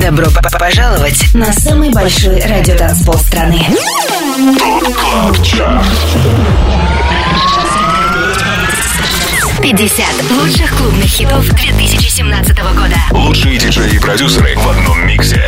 [0.00, 0.26] Добро
[0.58, 3.66] пожаловать на самый большой радиотанцпол страны.
[9.60, 12.96] 50 лучших клубных хитов 2017 года.
[13.10, 15.44] Лучшие диджеи и продюсеры в одном миксе.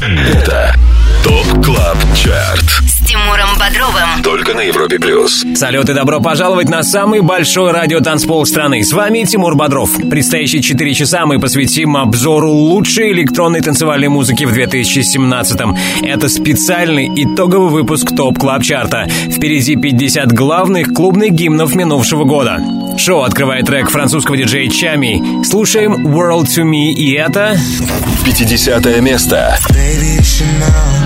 [0.00, 0.74] Это
[1.22, 4.22] ТОП КЛАБ ЧАРТ С Тимуром Бодровым.
[4.22, 5.44] Только на Европе Плюс.
[5.54, 8.82] Салют и добро пожаловать на самый большой радиотанцпол страны.
[8.82, 9.90] С вами Тимур Бодров.
[10.08, 15.76] Предстоящие 4 часа мы посвятим обзору лучшей электронной танцевальной музыки в 2017-м.
[16.02, 19.06] Это специальный итоговый выпуск Top Club Chart а.
[19.08, 22.58] Впереди 50 главных клубных гимнов минувшего года.
[22.98, 25.44] Шоу открывает трек французского диджея Tchami.
[25.44, 27.56] Слушаем World to Me и это...
[28.24, 29.58] 50 место.
[29.70, 30.99] Baby, you should know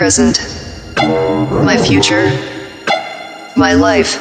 [0.00, 0.40] present,
[1.68, 2.24] my future,
[3.54, 4.16] my life,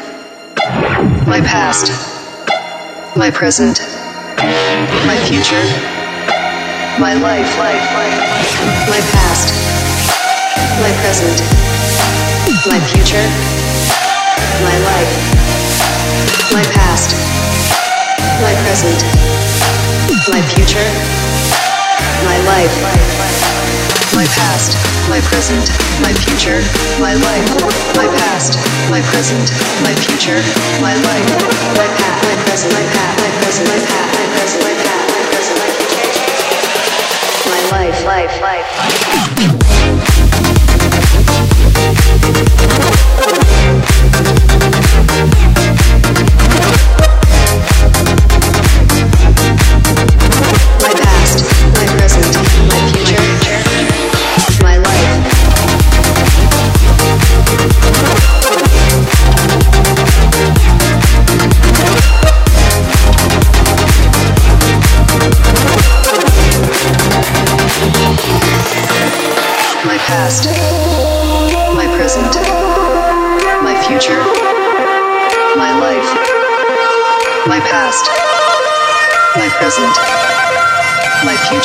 [1.26, 1.88] my past,
[3.16, 3.80] my present,
[5.08, 5.64] my future,
[7.00, 8.20] my life, life, life,
[8.92, 9.56] my past,
[10.84, 11.40] my present,
[12.68, 13.24] my future,
[14.68, 15.14] my life,
[16.52, 17.16] my past,
[18.44, 19.00] my present,
[20.28, 20.90] my future,
[22.28, 23.39] my life, life, life
[24.16, 24.74] my past,
[25.10, 25.70] my present,
[26.02, 26.62] my future,
[27.00, 27.48] my life,
[27.96, 28.58] my past,
[28.90, 29.52] my present,
[29.84, 30.42] my future,
[30.82, 31.30] my life,
[31.78, 35.24] my past, my present, my past, my present, my past, my present, my past, my
[35.30, 36.10] present, my future,
[37.50, 38.68] my life, life, life.
[39.38, 39.99] My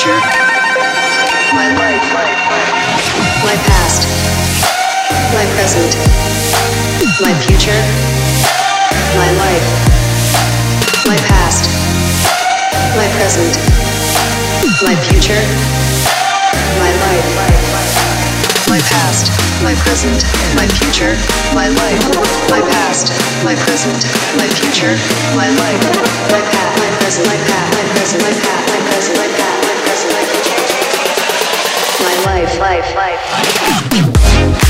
[0.05, 0.21] future,
[1.56, 2.05] my life,
[3.41, 4.05] my past,
[5.33, 5.97] my present,
[7.25, 7.81] my future,
[9.17, 9.65] my life,
[11.09, 11.65] my past,
[13.01, 13.56] my present,
[14.85, 15.41] my future,
[16.85, 17.29] my life,
[18.69, 19.33] my past,
[19.65, 20.21] my present,
[20.53, 21.17] my future,
[21.57, 22.05] my life,
[22.53, 23.09] my past,
[23.43, 24.05] my present,
[24.37, 25.00] my future,
[25.33, 25.81] my life,
[26.29, 29.74] my past, my present, my past, my present, my past, my present, my past,
[32.05, 34.63] my life, life, life.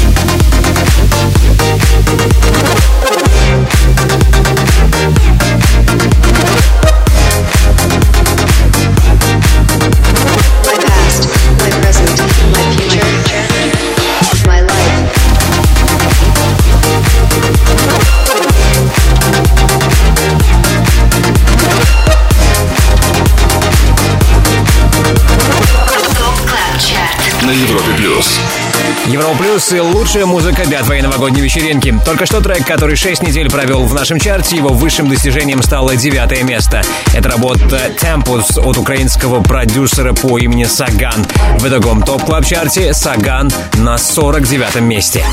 [29.15, 31.95] Европа Плюс и лучшая музыка для твоей новогодней вечеринки.
[32.05, 36.43] Только что трек, который 6 недель провел в нашем чарте, его высшим достижением стало девятое
[36.43, 36.83] место.
[37.15, 41.25] Это работа Tempus от украинского продюсера по имени Саган.
[41.61, 45.25] В итоговом Top Club Chart е Саган на 49 месте.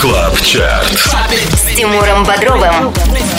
[0.00, 0.98] Club Chart.
[1.52, 2.90] С Тимуром Бодровым.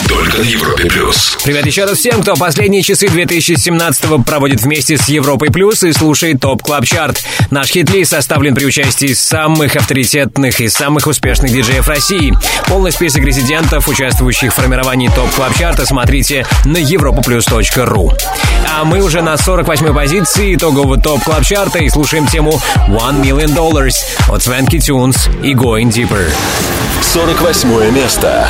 [0.08, 1.36] Только на Европе плюс.
[1.42, 6.40] Привет еще раз всем, кто последние часы 2017 проводит вместе с Европой Плюс и слушает
[6.40, 7.24] Top Club Chart.
[7.50, 12.32] Наш хит-лист составлен при участии самых авторитетных и самых успешных диджеев России.
[12.68, 18.12] Полный список резидентов, участвующих в формировании Top Club Chart а, смотрите на europaplus.ru.
[18.70, 23.20] А мы уже на 48-й позиции итогового Top Club Chart а и слушаем тему One
[23.20, 23.96] Million Dollars
[24.28, 26.30] от Swanky Tunes и Going Deeper.
[27.12, 28.48] 48 место.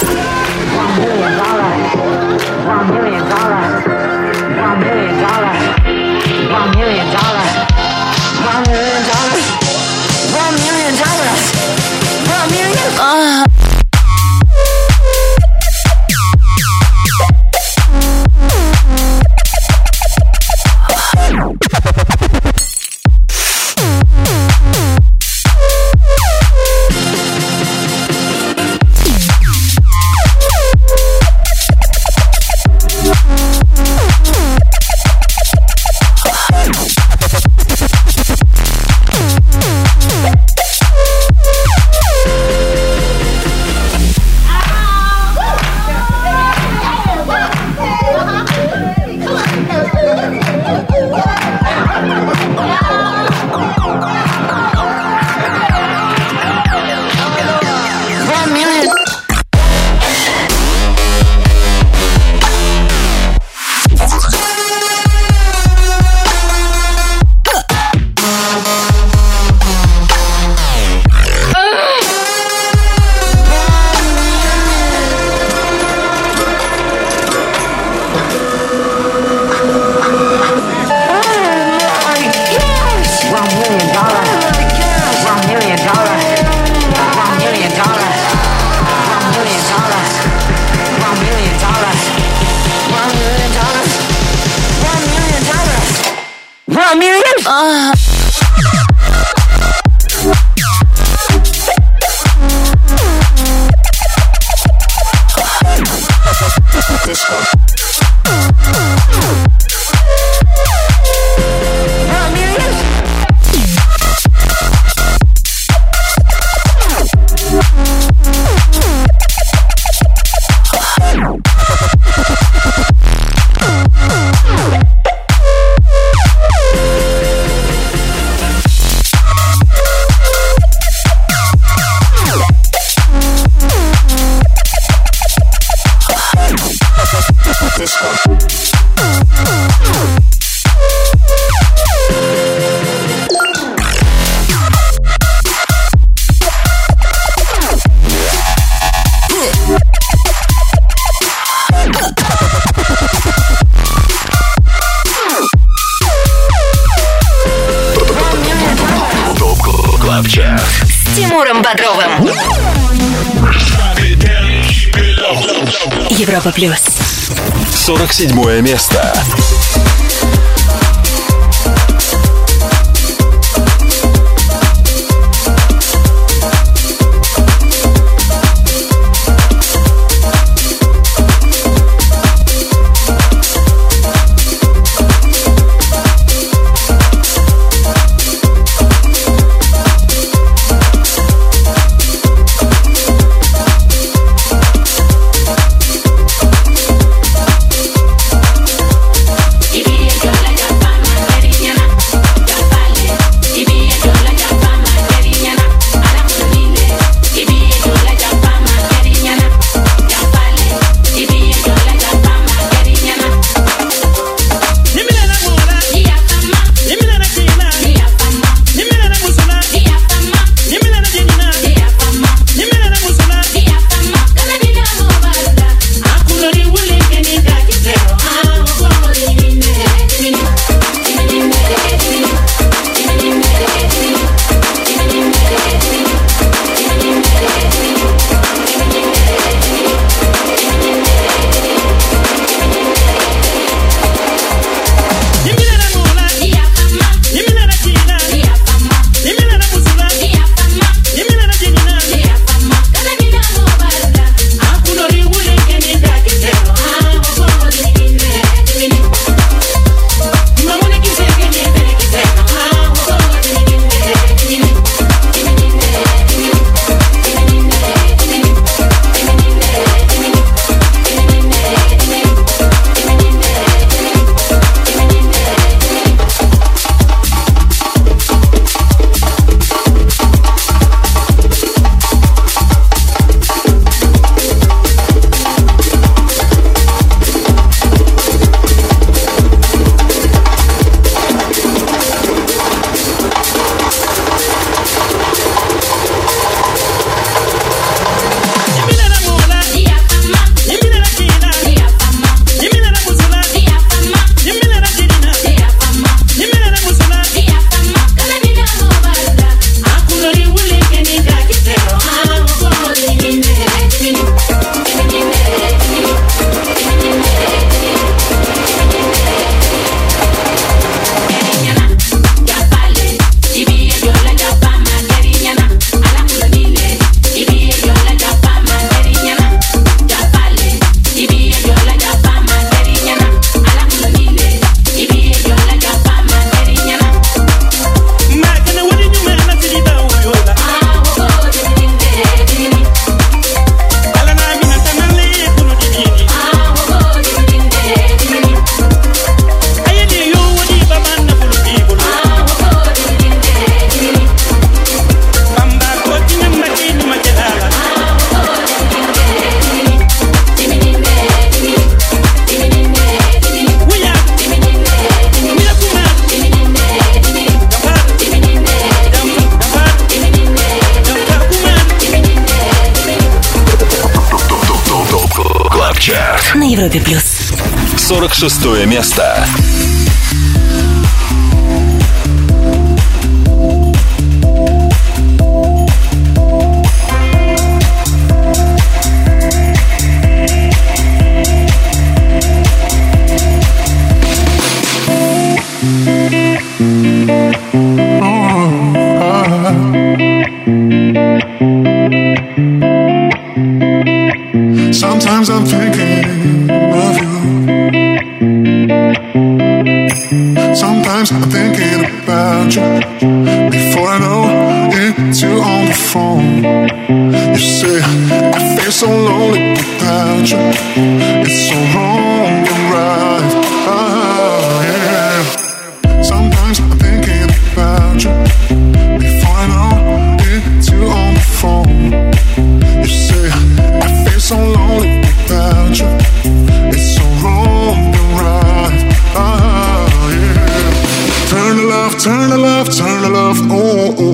[168.23, 168.92] седьмое место.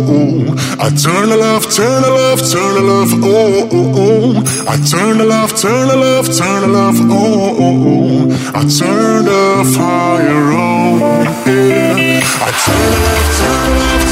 [0.00, 4.67] I turn the love, turn the love, turn the love, oh, oh, oh.
[4.69, 8.52] I turn the love, turn the love, turn the love, oh, oh, oh.
[8.55, 11.00] I turn the fire on,
[11.47, 12.21] yeah.
[12.23, 14.08] I turn the love, turn the love.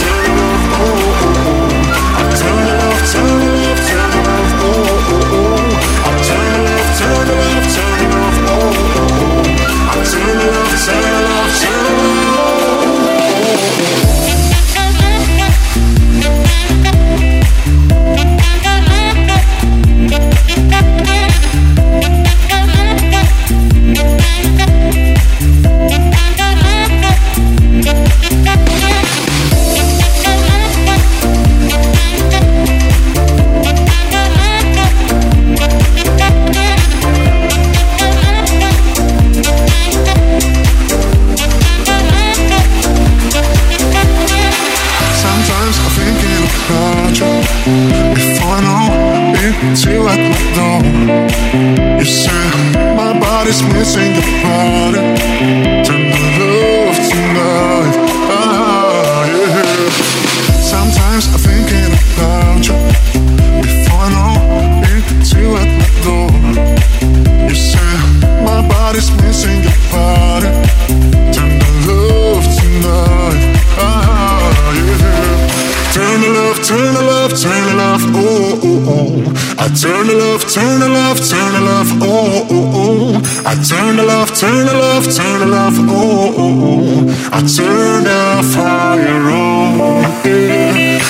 [75.97, 77.75] Turn the love, turn the love, ah, turn the love, turn the love, turn the
[77.77, 78.03] love.
[78.17, 79.37] oh, oh, oh.
[79.59, 83.43] I turn the love, turn the love, turn the love, oh, oh, oh, oh.
[83.47, 87.31] I turn the love, turn it off, turn it off, oh, oh, oh, oh.
[87.33, 90.05] I turn the fire on.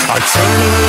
[0.08, 0.85] I turn the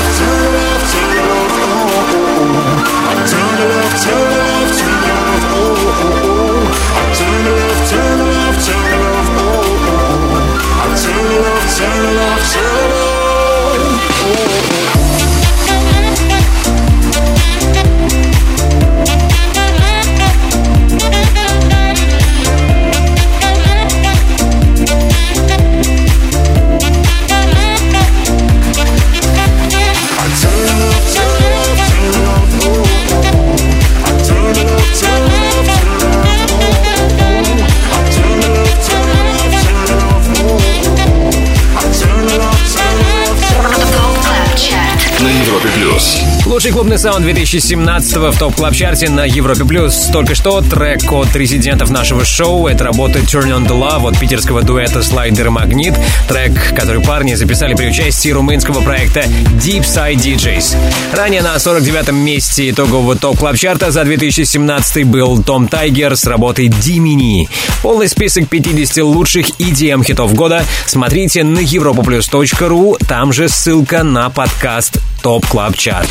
[46.58, 50.10] Лучший клубный саунд 2017 в Top Club Chart е на Европе Плюс.
[50.12, 52.66] Только что трек от резидентов нашего шоу.
[52.66, 55.94] Это работа Turn on the Love от питерского дуэта Slider & Magnit.
[56.28, 59.26] Трек, который парни записали при участии румынского проекта
[59.64, 60.76] Deepside Deejays.
[61.14, 66.26] Ранее на 49-м месте итогового Top Club Chart а за 2017 был Tom Tyger с
[66.26, 67.48] работой Димини.
[67.84, 72.98] Полный список 50 лучших EDM хитов года смотрите на europaplus.ru.
[73.08, 76.10] Там же ссылка на подкаст Top Club Chart.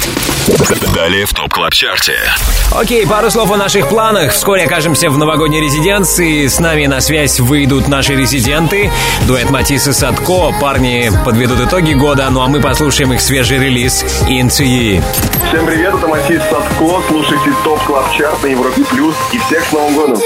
[0.95, 2.19] Далее в Top Club Chart е.
[2.73, 4.33] Окей, пару слов о наших планах.
[4.33, 6.47] Вскоре окажемся в новогодней резиденции.
[6.47, 8.91] С нами на связь выйдут наши резиденты.
[9.27, 10.53] Дуэт Matisse & Sadko.
[10.61, 15.03] Парни подведут итоги года, ну а мы послушаем их свежий релиз You.
[15.49, 17.03] Всем привет, это Matisse & Sadko.
[17.09, 19.15] Слушайте Top Club Chart на Европе Плюс.
[19.33, 20.19] И всех с Новым годом!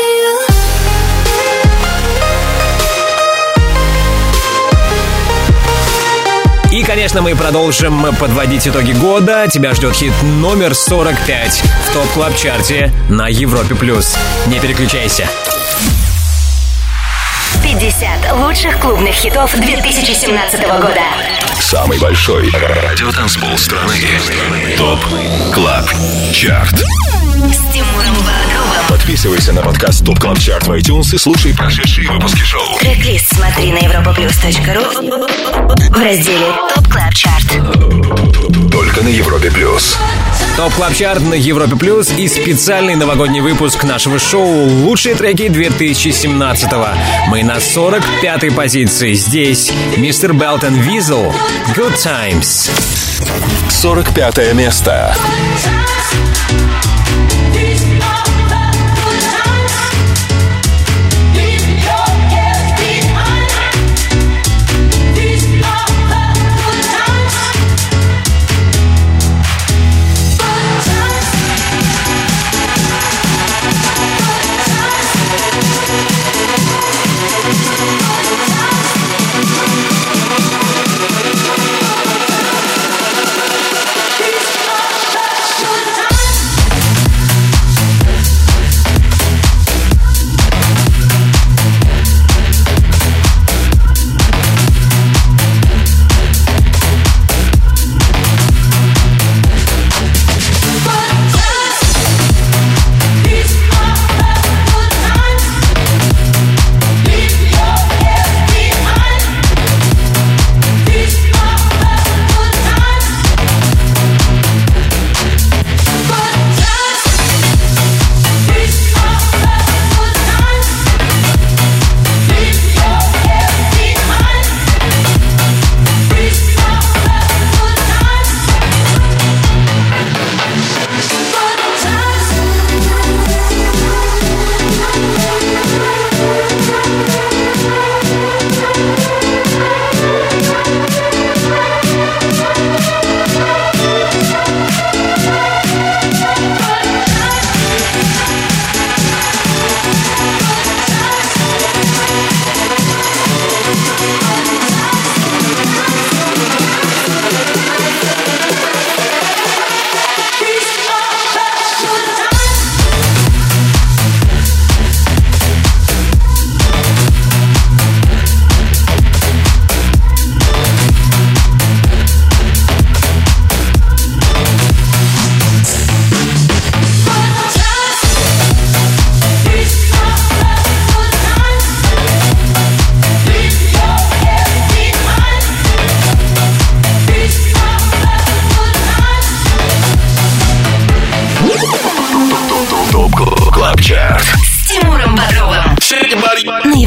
[6.80, 9.46] И, конечно, мы продолжим подводить итоги года.
[9.52, 13.74] Тебя ждет хит номер 45 в Top Club Chart е на Европе+.
[13.74, 14.16] плюс.
[14.46, 15.28] Не переключайся.
[17.62, 21.02] 50 лучших клубных хитов 2017 года.
[21.60, 23.98] Самый большой радиотанцпол страны.
[24.78, 25.00] Top
[25.52, 25.84] Club
[26.32, 26.76] Chart.
[26.76, 28.16] С Тимуром.
[29.10, 32.78] Подписывайся на подкаст Top Club Chart в iTunes и слушай прошедшие выпуски шоу.
[32.78, 34.84] Трек-лист смотри на europaplus.ru
[35.90, 38.70] в разделе Top Club Chart.
[38.70, 39.98] Только на Европе Плюс.
[40.56, 47.30] Top Club Chart на Европе Плюс и специальный новогодний выпуск нашего шоу «Лучшие треки 2017-го».
[47.30, 49.14] Мы на 45-й позиции.
[49.14, 50.34] Здесь Mr.
[50.34, 51.34] Belt & Wezol
[51.74, 52.70] «Good Times».
[53.70, 55.16] 45 место.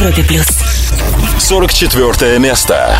[0.02, 0.46] Европе плюс.
[1.38, 2.98] 44 место.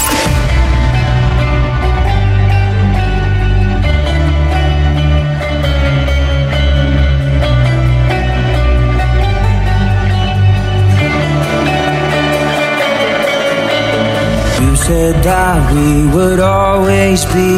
[14.61, 17.53] You said that we would always be.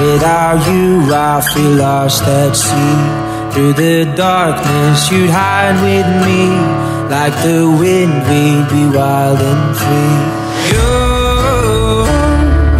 [0.00, 3.28] Without you, I feel lost at sea.
[3.52, 6.91] Through the darkness, you'd hide with me.
[7.09, 10.17] Like the wind, we'd be wild and free.
[10.71, 10.89] You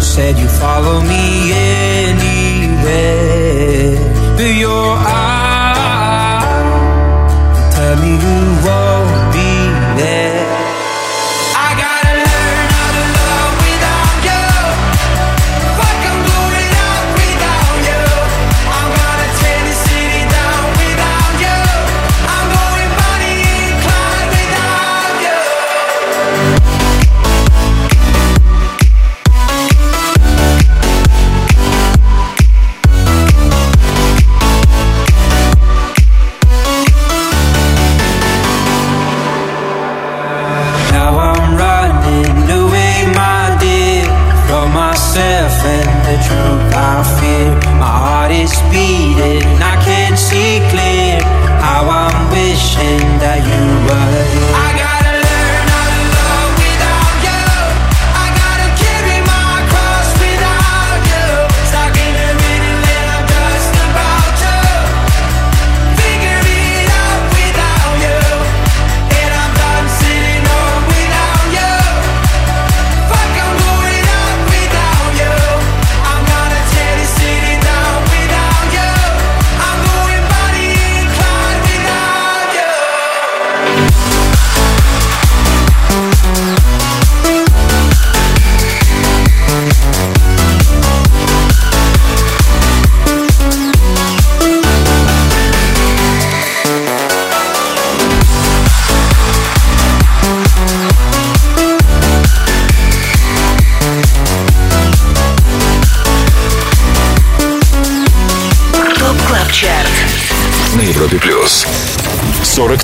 [0.00, 1.63] said you follow me anywhere.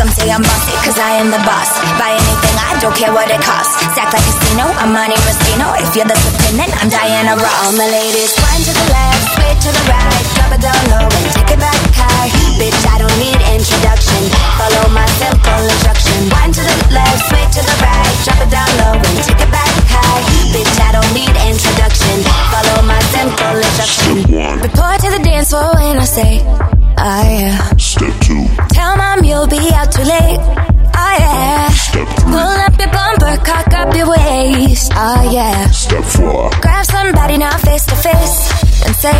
[0.00, 1.76] Some say I'm bossy, cause I am the boss.
[2.00, 3.76] Buy anything, I don't care what it costs.
[3.92, 5.76] Stack like a casino, I'm Monte Moschino.
[5.76, 7.68] If you're the supreme, then I'm Diana Ross.
[7.68, 11.04] All my ladies, wind to the left, sway to the right, drop it down low
[11.04, 12.32] and take it back high.
[12.56, 14.24] Bitch, I don't need introduction.
[14.56, 16.32] Follow my simple instruction.
[16.32, 19.52] Wind to the left, sway to the right, drop it down low and take it
[19.52, 20.20] back high.
[20.48, 22.24] Bitch, I don't need introduction.
[22.48, 24.24] Follow my simple instruction.
[24.24, 24.64] Step one.
[24.64, 27.76] Report to the dance floor when I say, oh yeah.
[27.76, 28.48] Step two.
[28.80, 30.40] Tell mom you'll be out too late.
[30.40, 31.68] Oh yeah.
[31.68, 32.32] Step three.
[32.32, 34.88] Pull up your bumper, cock up your waist.
[34.96, 35.68] Oh yeah.
[35.68, 36.48] Step four.
[36.64, 38.48] Grab somebody now face to face
[38.88, 39.12] and say,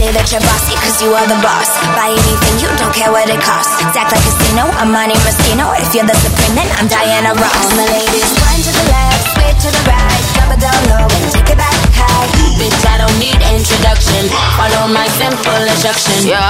[0.00, 1.68] say that you're bossy cause you are the boss.
[1.92, 3.76] Buy anything, you don't care what it costs.
[3.84, 5.68] Act like a casino, I'm Monte Moschino.
[5.76, 7.52] If you're the supreme, then I'm Diana Ross.
[7.52, 10.24] All my ladies, wind to the left, sway to the right,
[10.60, 12.28] down low and take it back high.
[12.60, 14.28] Bitch, I don't need introduction.
[14.60, 16.28] Follow my simple instruction.
[16.28, 16.40] Yo,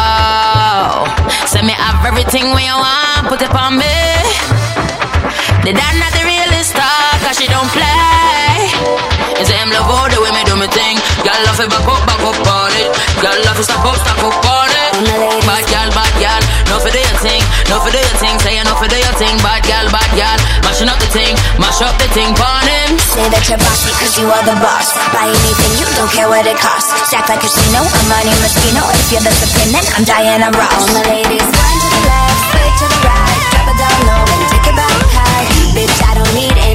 [1.47, 3.97] send me have everything you want, put it on me.
[5.63, 8.71] The dad not the realest star, cause she don't play.
[9.39, 10.97] And say him love all the way me do me thing.
[11.27, 12.89] Girl love it back up, back up on it.
[13.19, 14.93] Girl love it stop up, stop up on it.
[15.43, 18.39] Bad girl, bad girl, no for do your thing, no for do your thing.
[18.39, 20.39] Say you no for do your thing, bad girl, bad girl.
[20.63, 22.95] Mashing up the thing, mash up the thing, on him.
[23.11, 24.95] Say that you're bossy cause you are the boss.
[25.11, 26.95] Buy anything, you don't care what it costs.
[27.11, 28.83] Stack like a casino, I'm Monte Moschino.
[28.95, 30.87] If you're the supreme, then I'm Diana Ross.
[30.87, 33.32] All my ladies, wind to the left, sway to the right,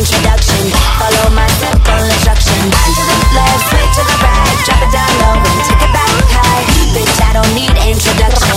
[0.08, 0.72] introduction.
[1.00, 2.56] Follow my simple instruction.
[2.64, 5.92] Wind to the left, sway to the right, drop it down low and take it
[5.92, 6.64] back high.
[6.96, 8.56] Bitch, I don't need introduction.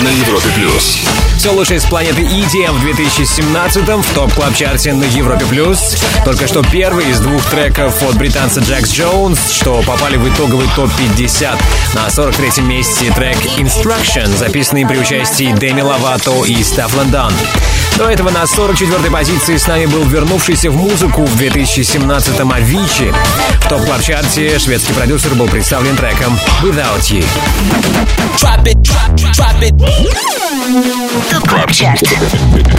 [0.00, 0.98] На Европе плюс.
[1.36, 5.96] Все лучшее с планеты EDM в 2017-м в топ клаб чарте на Европе плюс.
[6.24, 11.56] Только что первый из двух треков от британца Jax Jones, что попали в итоговый топ-50.
[11.94, 17.32] На 43-м месте трек Instruction, записанный при участии Деми Ловато и Stefflon Don.
[17.96, 23.12] До этого на 44-й позиции с нами был вернувшийся в музыку в 2017-м Авичи.
[23.60, 27.24] В Top Club Chart е шведский продюсер был представлен треком «Without You».
[31.30, 32.02] Top Club Chart.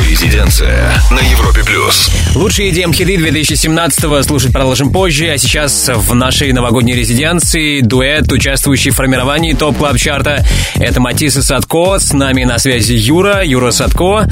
[0.09, 2.09] Резиденция на Европе плюс.
[2.35, 8.91] Лучшие EDM хиты 2017-го слушать продолжим позже, а сейчас в нашей новогодней резиденции дуэт, участвующий
[8.91, 13.71] в формировании Top Club Chart а Это Matisse & Sadko, с нами на связи Юра, Юра
[13.71, 14.27] Садко.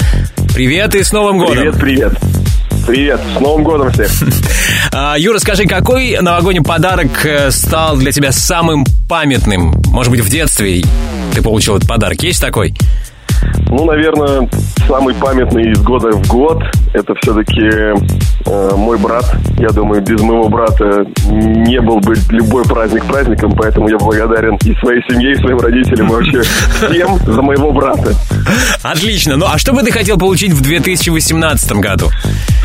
[0.54, 1.56] Привет и с Новым годом!
[1.56, 2.12] Привет, привет.
[2.86, 4.08] Привет, с Новым годом всех.
[4.92, 9.82] А, Юра, скажи, какой новогодний подарок э, стал для тебя самым памятным?
[9.86, 10.82] Может быть, в детстве
[11.34, 12.22] ты получил этот подарок?
[12.22, 12.74] Есть такой?
[13.68, 14.48] Ну, наверное,
[14.86, 17.62] самый памятный из года в год это все-таки
[18.46, 19.24] э, мой брат.
[19.58, 24.74] Я думаю, без моего брата не был бы любой праздник праздником, поэтому я благодарен и
[24.76, 28.12] своей семье, и своим родителям, и вообще всем за моего брата.
[28.82, 29.36] Отлично.
[29.36, 32.06] Ну, а что бы ты хотел получить в 2018 году?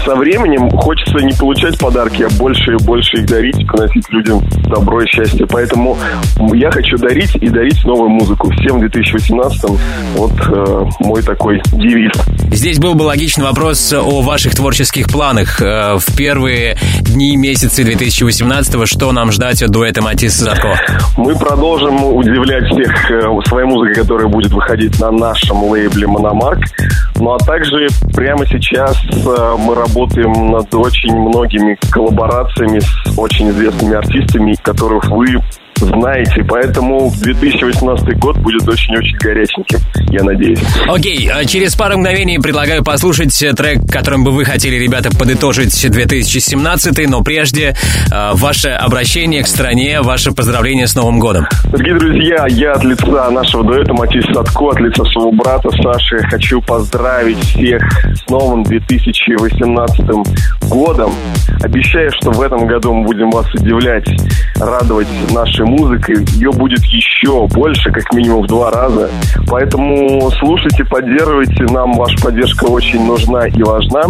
[0.04, 5.02] Со временем хочется не получать подарки, а больше и больше их дарить, приносить людям добро
[5.02, 5.46] и счастье.
[5.48, 5.98] Поэтому
[6.54, 8.52] я хочу дарить и дарить новую музыку.
[8.52, 9.64] Всем в 2018
[10.16, 10.65] вот э,
[11.00, 12.12] мой такой девиз.
[12.52, 18.88] Здесь был бы логичный вопрос о ваших творческих планах э, в первые дни месяцы 2018
[18.88, 20.76] Что нам ждать от дуэта Матис и Задко?
[21.18, 26.60] Мы продолжим удивлять всех э, своей музыкой, которая будет выходить на нашем лейбле Мономарк.
[27.16, 33.96] Ну а также прямо сейчас э, мы работаем над очень многими коллаборациями с очень известными
[33.96, 35.38] артистами, которых вы
[35.78, 40.60] знаете, поэтому 2018 год будет очень-очень горяченьким, я надеюсь.
[40.88, 47.10] Окей, а через пару мгновений предлагаю послушать трек, которым бы вы хотели, ребята, подытожить 2017,
[47.10, 47.76] но прежде
[48.12, 51.48] э, ваше обращение к стране, ваше поздравление с Новым годом.
[51.72, 56.62] Дорогие друзья, я от лица нашего дуэта Матис Садко, от лица своего брата Саши хочу
[56.62, 57.82] поздравить всех
[58.16, 60.06] с новым 2018
[60.70, 61.12] годом.
[61.64, 64.08] Обещаю, что в этом году мы будем вас удивлять,
[64.58, 66.18] радовать нашей музыкой.
[66.34, 69.10] Ее будет еще больше, как минимум в два раза.
[69.48, 71.64] Поэтому слушайте, поддерживайте.
[71.74, 74.04] Нам ваша поддержка очень нужна и важна.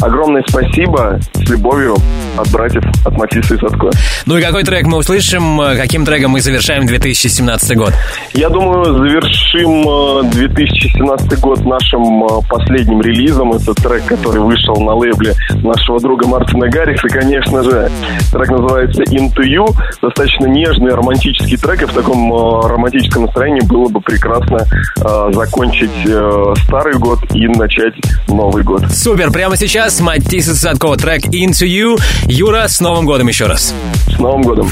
[0.00, 1.18] Огромное спасибо.
[1.34, 1.96] С любовью
[2.36, 3.90] от братьев, от Матиса и Садко.
[4.26, 5.58] Ну и какой трек мы услышим?
[5.76, 7.92] Каким треком мы завершаем 2017 год?
[8.32, 13.52] Я думаю, завершим 2017 год нашим э, последним релизом.
[13.52, 17.08] Это трек, который вышел на лейбле нашего друга Мартина Гаррикса.
[17.08, 17.90] Конечно же,
[18.32, 19.74] трек называется Into You.
[20.02, 21.82] Достаточно нежный, романтический трек.
[21.82, 27.48] И в таком э, романтическом настроении было бы прекрасно э, закончить э, старый год и
[27.48, 27.94] начать
[28.28, 28.90] Новый год.
[28.90, 29.30] Супер!
[29.30, 31.98] Прямо сейчас Матис и Садко, трек Into You.
[32.26, 33.74] Юра, с Новым годом еще раз.
[34.08, 34.70] С Новым годом.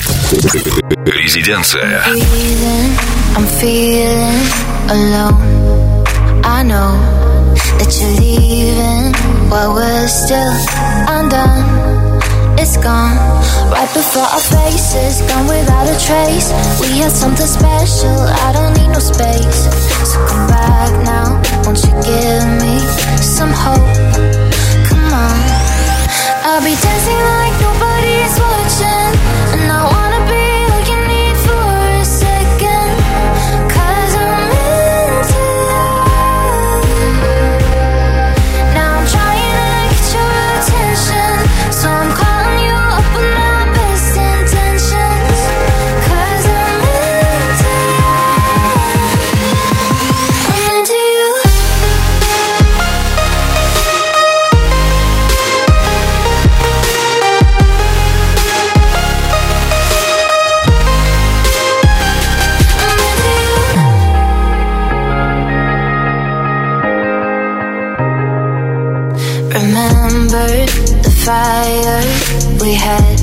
[1.07, 2.03] Резиденция.
[3.37, 4.35] I'm feeling
[4.89, 6.05] alone.
[6.45, 6.99] I know
[7.79, 10.53] that you're leaving while we're still
[11.09, 12.21] undone.
[12.59, 13.17] It's gone
[13.71, 16.51] right before our faces, gone without a trace.
[16.81, 18.19] We had something special.
[18.47, 19.65] I don't need no space.
[20.11, 21.41] So come back now.
[21.65, 22.79] Won't you give me
[23.21, 24.48] some hope?
[71.29, 72.01] Fire
[72.59, 73.18] we had.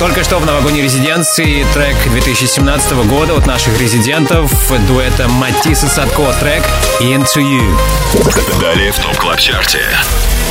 [0.00, 4.50] Только что в новогодней резиденции трек 2017 года от наших резидентов
[4.88, 6.62] дуэта Matisse & Sadko трек
[7.00, 8.58] Into You.
[8.58, 9.82] Далее в Top Club Chart е.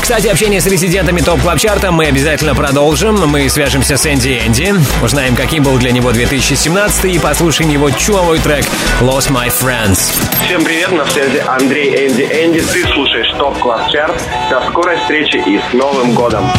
[0.04, 3.28] Кстати, общение с резидентами Top Club Chart а мы обязательно продолжим.
[3.28, 8.38] Мы свяжемся с Энди Энди, узнаем, каким был для него 2017 и послушаем его чумовой
[8.38, 8.66] трек
[9.02, 10.14] Lost My Friends.
[10.46, 12.62] Всем привет, на связи Андрей Энди Энди.
[12.62, 14.22] Ты слушаешь Top Club Chart.
[14.52, 16.52] До скорой встречи и с Новым годом!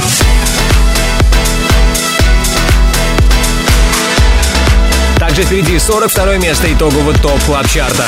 [5.40, 8.06] Также впереди 42 место итогового Top Club Chart а.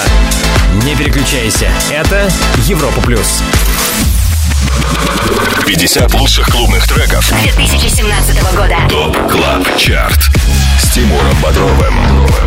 [0.84, 2.30] Не переключайся, это
[2.66, 3.42] Европа Плюс.
[5.66, 8.76] 50 лучших клубных треков 2017 года.
[8.90, 10.28] ТОП Клаб Чарт
[10.78, 11.94] с Тимуром Бодровым.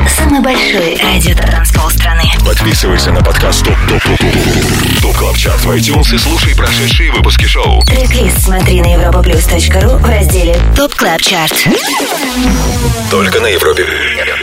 [0.08, 2.26] Самый большой радиотанцпол страны.
[2.46, 7.12] Подписывайся на подкаст ТОП ТОП ТОП ТОП Top Club Chart в iTunes и слушай прошедшие
[7.12, 7.82] выпуски шоу.
[7.86, 11.56] Трек-лист смотри на europaplus.ru в разделе ТОП Клаб Чарт.
[13.10, 13.84] Только на Европе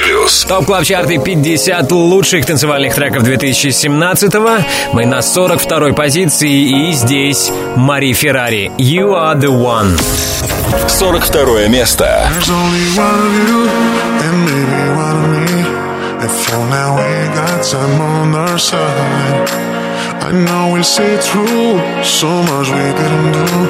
[0.03, 0.45] плюс.
[0.45, 4.65] Top Club Chart и 50 лучших танцевальных треков 2017-го.
[4.93, 8.71] Мы на 42-й позиции и здесь Mari Ferrari.
[8.79, 9.97] You are the one.
[10.89, 12.29] 42 место.
[12.33, 13.69] There's only one of you
[14.25, 15.63] and maybe one of me.
[16.23, 19.51] And for now we got time on our side.
[20.23, 23.69] I know we'll see through so much we didn't do.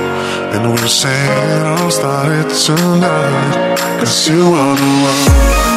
[0.53, 3.79] And we'll say it all started tonight.
[4.01, 5.71] Cause you are the one.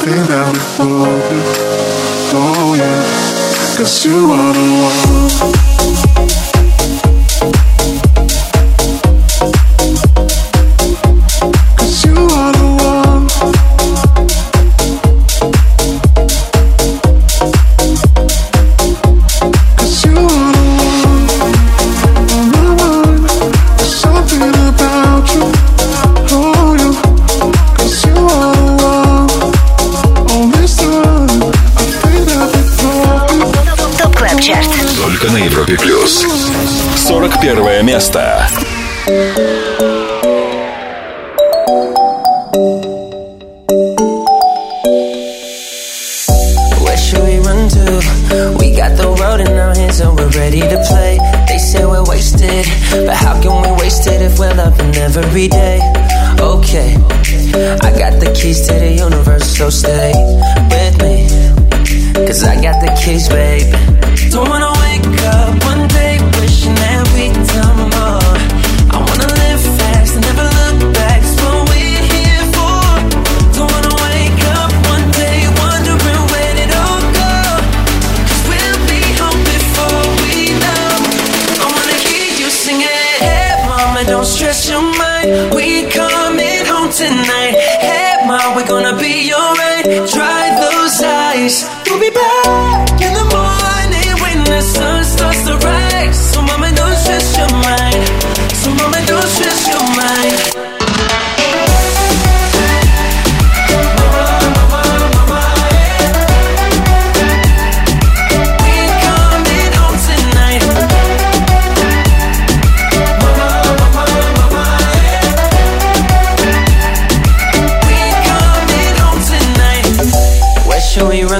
[0.00, 2.32] Think that we both.
[2.32, 4.79] Oh yeah, cause you are the one.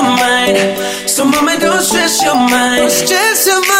[0.00, 1.08] Your mind.
[1.08, 2.80] So, mama, don't stress your mind.
[2.80, 3.79] Don't stress your mind.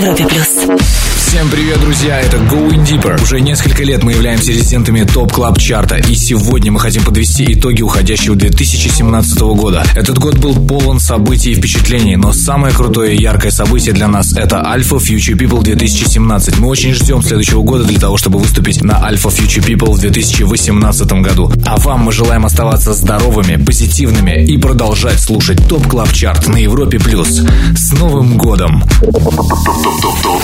[0.00, 0.80] Европе плюс.
[1.16, 3.22] Всем привет, друзья, это Going Deeper.
[3.22, 7.82] Уже несколько лет мы являемся резидентами топ клаб чарта, и сегодня мы хотим подвести итоги
[7.82, 9.84] уходящего 2017 года.
[9.94, 14.36] Этот год был полон событий и впечатлений, но самое крутое и яркое событие для нас
[14.36, 16.58] это Alpha Future People 2017.
[16.58, 21.12] Мы очень ждем следующего года для того, чтобы выступить на Alpha Future People в 2018
[21.22, 21.52] году.
[21.66, 26.98] А вам мы желаем оставаться здоровыми, позитивными и продолжать слушать топ клаб чарт на Европе
[26.98, 27.42] плюс.
[27.76, 28.82] С Новым годом!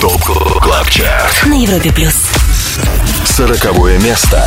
[0.01, 0.21] ТОП
[1.45, 2.15] На Европе плюс.
[3.25, 4.43] Сороковое место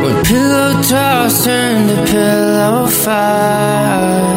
[0.00, 4.27] When pillow toss turn to pillow fights.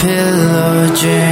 [0.00, 1.29] pillow dream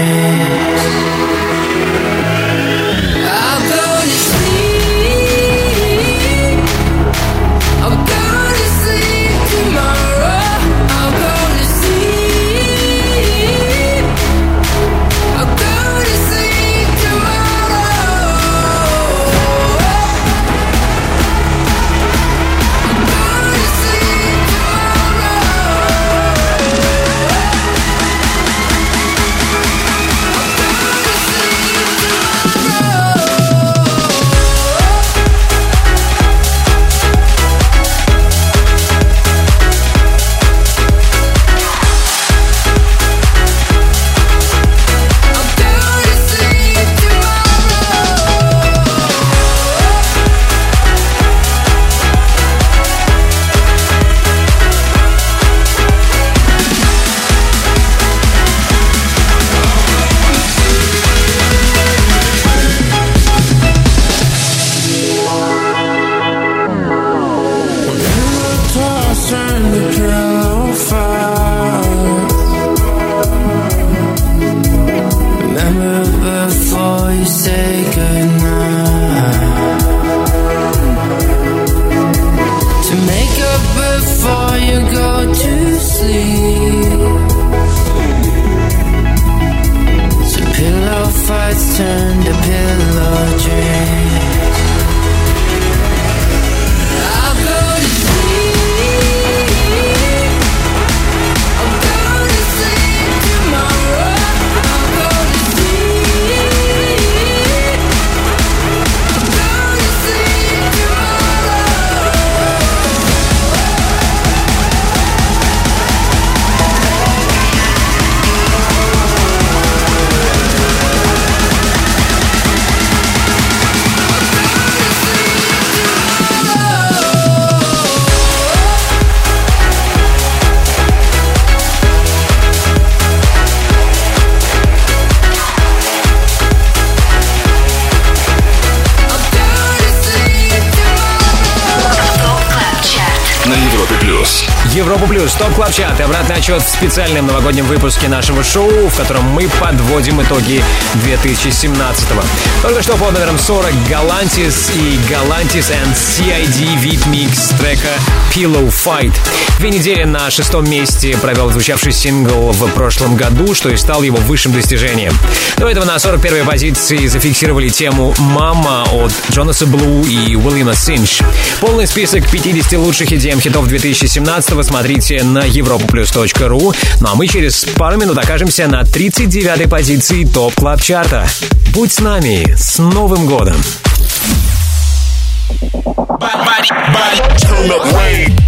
[146.99, 150.65] специальном новогоднем выпуске нашего шоу, в котором мы подводим итоги
[151.07, 152.23] 2017-го.
[152.61, 157.91] Только что под номером 40 Galantis и Galantis and CID Mix трека
[158.35, 159.13] Pillow Fight.
[159.61, 164.17] Две недели на шестом месте провел звучавший сингл в прошлом году, что и стал его
[164.19, 165.13] высшим достижением.
[165.57, 171.21] До этого на 41-й позиции зафиксировали тему «Mama» от Jonas Blue и William Singe.
[171.61, 176.77] Полный список 50 лучших EDM хитов 2017 смотрите на europaplus.ru.
[177.01, 181.27] Ну а мы через пару минут окажемся на 39-й позиции Top Club Chart а.
[181.73, 182.55] Будь с нами!
[182.57, 183.57] С Новым годом!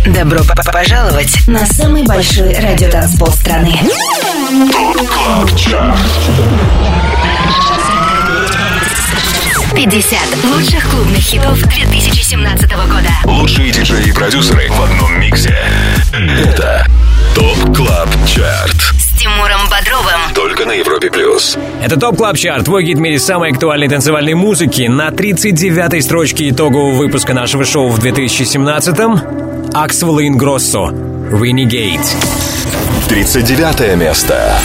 [0.07, 0.41] Добро
[0.73, 3.79] пожаловать на самый большой радиотанцпол страны.
[9.75, 13.09] 50 лучших клубных хитов 2017 года.
[13.25, 15.57] Лучшие диджеи и продюсеры в одном миксе.
[16.13, 16.87] Это
[17.35, 18.95] ТОП КЛАБ ЧАРТ.
[18.99, 20.35] С Тимуром Бодровым.
[20.35, 21.57] Только на Европе Плюс.
[21.83, 24.83] Это Top Club Chart, твой гид в мире самой актуальной танцевальной музыки.
[24.83, 32.07] На 39-й строчке итогового выпуска нашего шоу в 2017-м Axwell Ingrosso Renegade.
[33.09, 34.59] 39 место.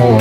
[0.00, 0.19] Close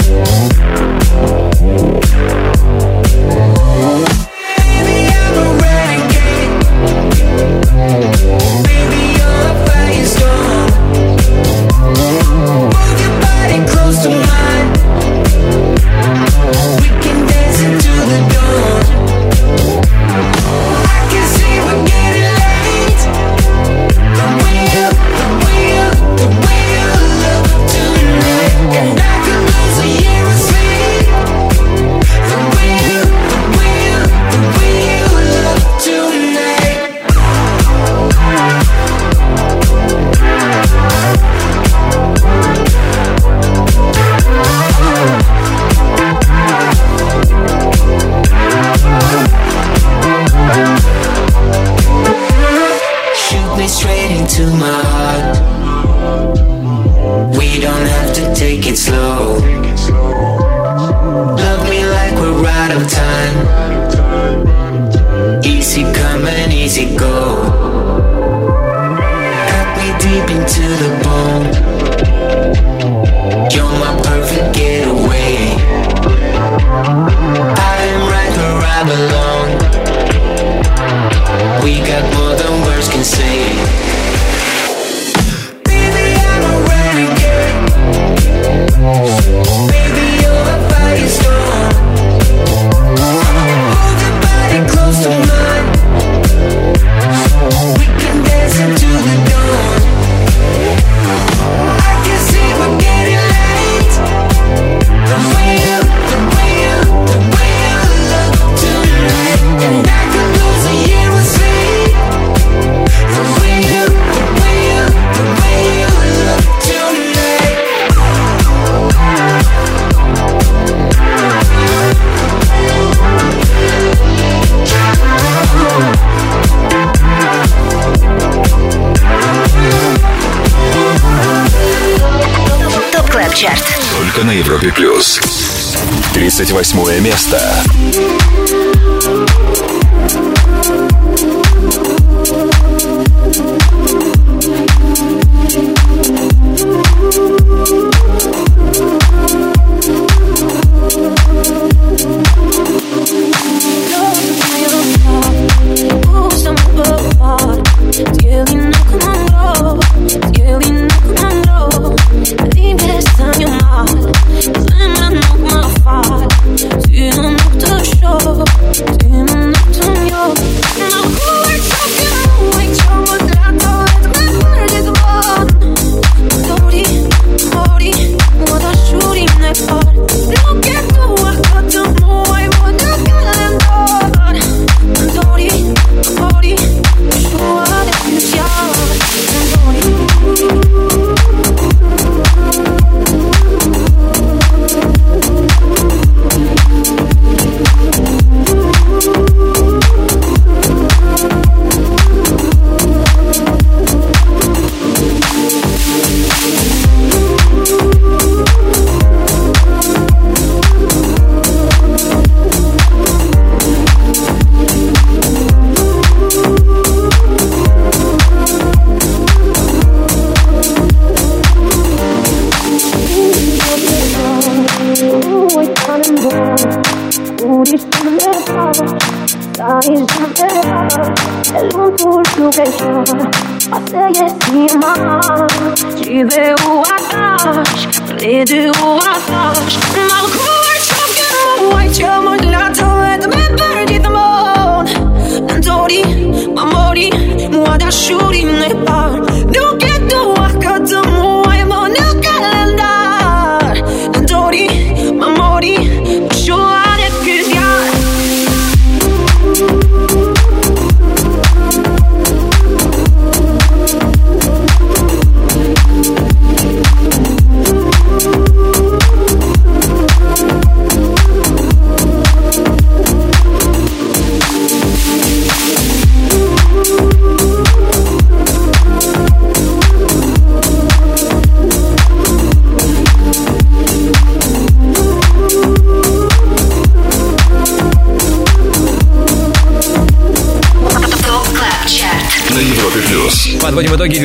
[136.39, 137.37] 38 место.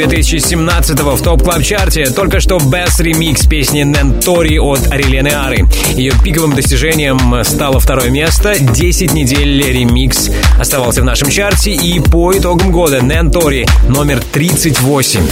[0.05, 5.67] 2017-го в топ клаб чарте Только что Best ремикс песни Нентори от Арилены Ары.
[5.95, 8.59] Ее пиковым достижением стало второе место.
[8.59, 11.73] 10 недель ремикс оставался в нашем чарте.
[11.73, 15.23] И по итогам года Нентори номер 38.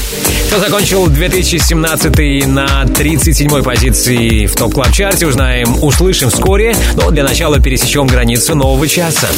[0.48, 6.74] Кто закончил 2017 на 37-й позиции в топ клаб чарте узнаем, услышим вскоре.
[6.94, 9.28] Но для начала пересечем границу нового часа.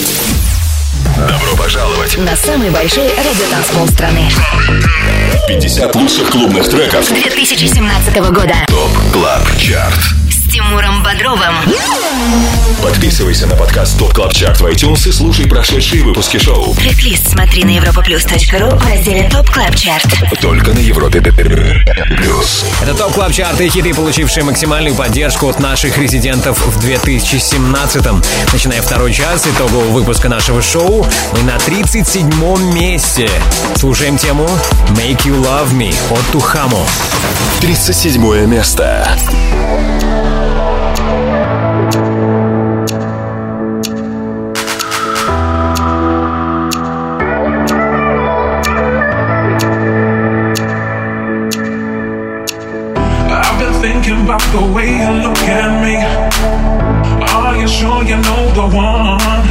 [1.64, 2.18] Пожаловать.
[2.18, 4.28] На самый большой радиотанцпол страны.
[5.48, 7.08] 50 лучших клубных треков.
[7.08, 8.54] 2017 года.
[8.68, 10.23] Top Club Chart.
[10.54, 11.52] Тимуром Бодровым.
[12.80, 16.76] Подписывайся на подкаст Top Club Chart в iTunes и слушай прошедшие выпуски шоу.
[16.76, 20.06] Трек-лист смотри на europaplus.ru в разделе Top Club Chart.
[20.40, 22.64] Только на Европе плюс.
[22.80, 28.22] Это Top Club Chart и хиты, получившие максимальную поддержку от наших резидентов в 2017-м.
[28.52, 33.28] Начиная второй час итогового выпуска нашего шоу, мы на 37-м месте.
[33.74, 34.48] Слушаем тему
[34.90, 36.86] «Make You Love Me» от Тухамо.
[37.60, 39.18] 37 место.
[53.36, 55.96] I've been thinking about the way you look at me.
[57.34, 59.44] Are you sure you know the one?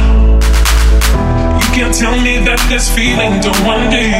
[1.60, 4.14] You can't tell me that this feeling don't run deep.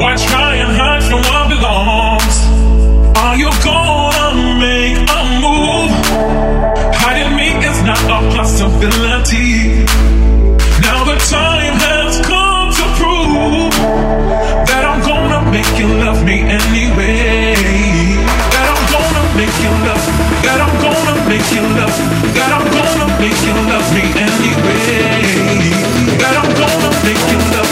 [0.00, 2.36] Why try and hide from what belongs?
[3.16, 3.85] Are you gonna
[8.20, 9.84] not possibility.
[10.80, 13.74] Now the time has come to prove
[14.68, 17.54] that I'm gonna make you love me anyway.
[18.54, 20.04] That I'm gonna make you love.
[20.44, 21.96] That I'm gonna make you love.
[22.36, 24.86] That I'm gonna make you love me anyway.
[26.20, 27.65] That I'm gonna make you love.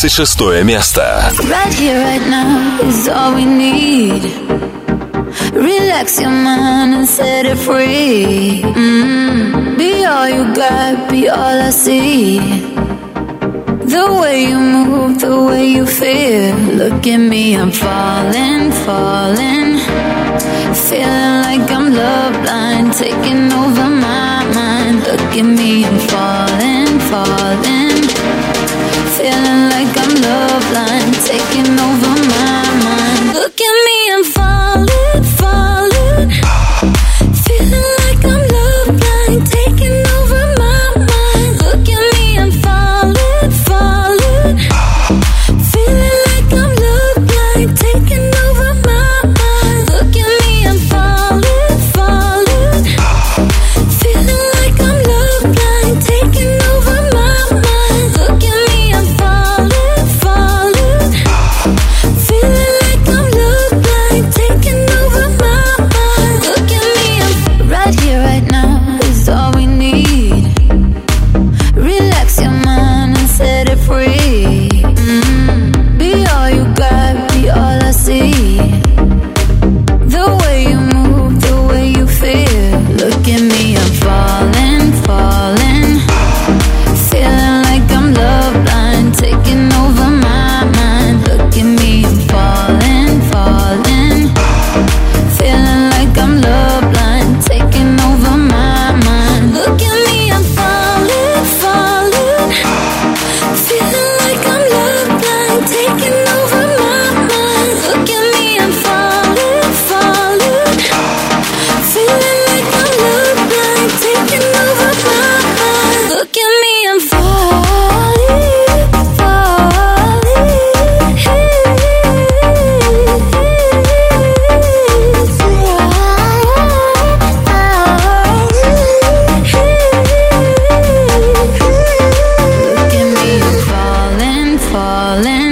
[0.00, 1.02] 36 место.
[1.48, 4.22] Right here, right now is all we need.
[5.52, 8.62] Relax your mind and set it free.
[8.62, 9.76] Mm.
[9.76, 12.38] Be all you got, be all I see.
[13.94, 16.56] The way you move, the way you feel.
[16.76, 19.78] Look at me, I'm falling, falling.
[20.88, 24.98] Feeling like I'm love blind, taking over my mind.
[25.06, 25.79] Look at me,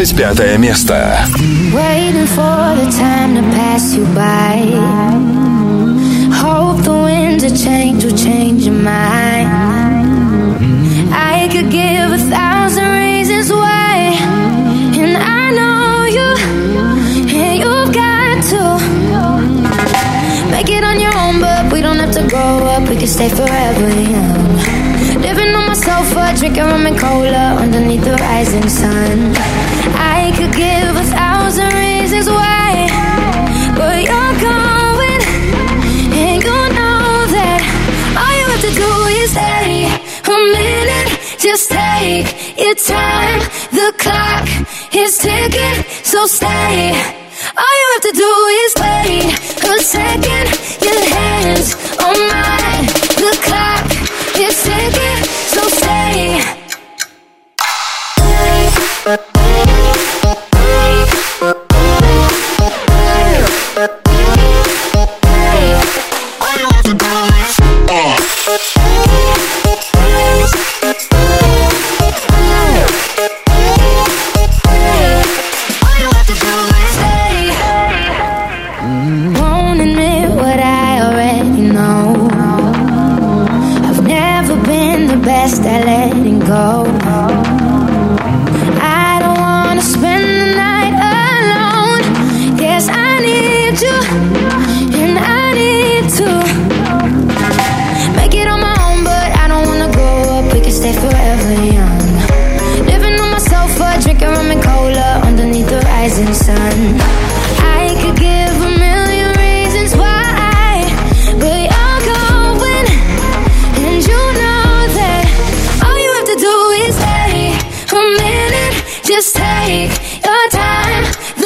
[0.00, 1.18] 35 место.
[1.70, 4.64] Waiting for the time to pass you by.
[6.32, 9.50] Hope the winds of change will change your mind.
[11.12, 14.16] I could give a thousand reasons why,
[14.96, 16.28] and I know you,
[17.36, 18.62] and you've got to
[20.50, 21.38] make it on your own.
[21.38, 24.49] But we don't have to grow up; we can stay forever young.
[26.11, 29.33] Sofa, drinking rum and cola underneath the rising sun.
[29.95, 32.89] I could give a thousand reasons why,
[33.77, 35.21] but you're going,
[36.11, 37.61] and you know that
[38.19, 38.91] all you have to do
[39.21, 39.87] is stay
[40.27, 41.11] a minute.
[41.39, 42.27] Just take
[42.59, 43.39] your time.
[43.71, 44.47] The clock
[44.93, 47.20] is ticking, so stay.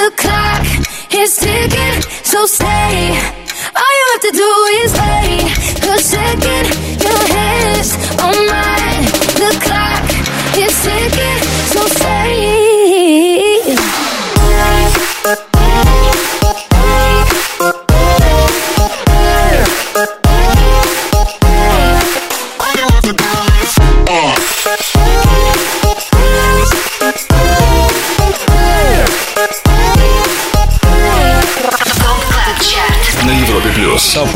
[0.05, 0.61] The clock
[1.11, 3.09] is ticking, so stay.
[3.75, 4.49] All you have to do
[4.83, 7.24] is wait a second.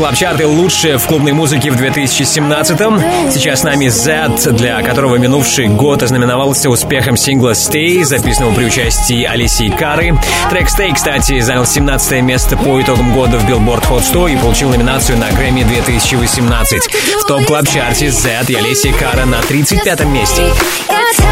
[0.00, 3.30] Топ Клаб Чарты лучшие в клубной музыке в 2017-м.
[3.30, 9.24] Сейчас с нами Z, для которого минувший год ознаменовался успехом сингла Stay, записанного при участии
[9.24, 10.18] Алисии Кары.
[10.48, 14.70] Трек Stay, кстати, занял 17 место по итогам года в Billboard Hot 100 и получил
[14.70, 16.82] номинацию на Грэмми 2018.
[17.22, 20.42] В Top Club Chart е Zedd и Алисия Кара на 35 месте.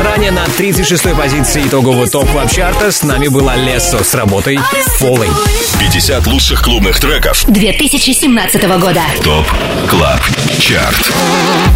[0.04, 4.58] Ранее на 36-й позиции итогового Top Club Chart а с нами был Alesso с работой
[5.00, 5.32] Falling.
[5.80, 7.44] 50 лучших клубных треков.
[7.46, 9.02] 2017 года.
[9.22, 9.46] Top
[9.88, 10.20] Club
[10.58, 11.12] Chart.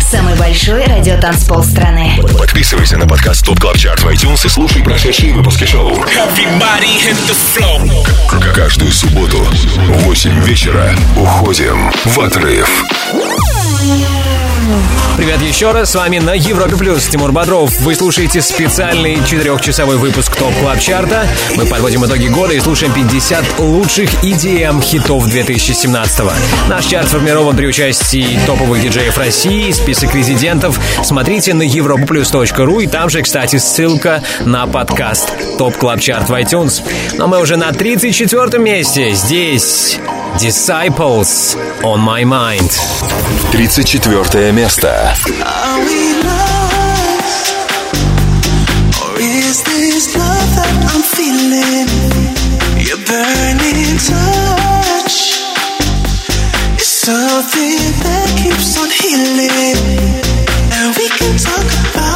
[0.00, 2.18] Самый большой радиотанцпол страны.
[2.36, 6.04] Подписывайся на подкаст Top Club Chart в iTunes и слушай прошедшие выпуски шоу.
[8.54, 12.68] Каждую субботу в 8 вечера уходим в отрыв.
[15.16, 17.70] Привет еще раз, с вами на Европе Плюс Тимур Бодров.
[17.80, 21.26] Вы слушаете специальный четырехчасовой выпуск Top Club Chart а.
[21.56, 26.32] Мы подводим итоги года и слушаем 50 лучших EDM хитов 2017-го.
[26.68, 30.78] Наш чарт сформирован при участии топовых диджеев России, список резидентов.
[31.02, 36.82] Смотрите на europaplus.ru и там же, кстати, ссылка на подкаст Top Club Chart в iTunes.
[37.16, 39.12] Но мы уже на 34-м месте.
[39.12, 39.98] Здесь
[40.38, 42.70] Disciples On My Mind.
[43.52, 45.14] 34 место.
[49.18, 51.88] Is this love that I'm feeling?
[52.80, 55.38] Your burning touch
[56.80, 59.76] is something that keeps on healing.
[60.72, 62.11] And we can talk about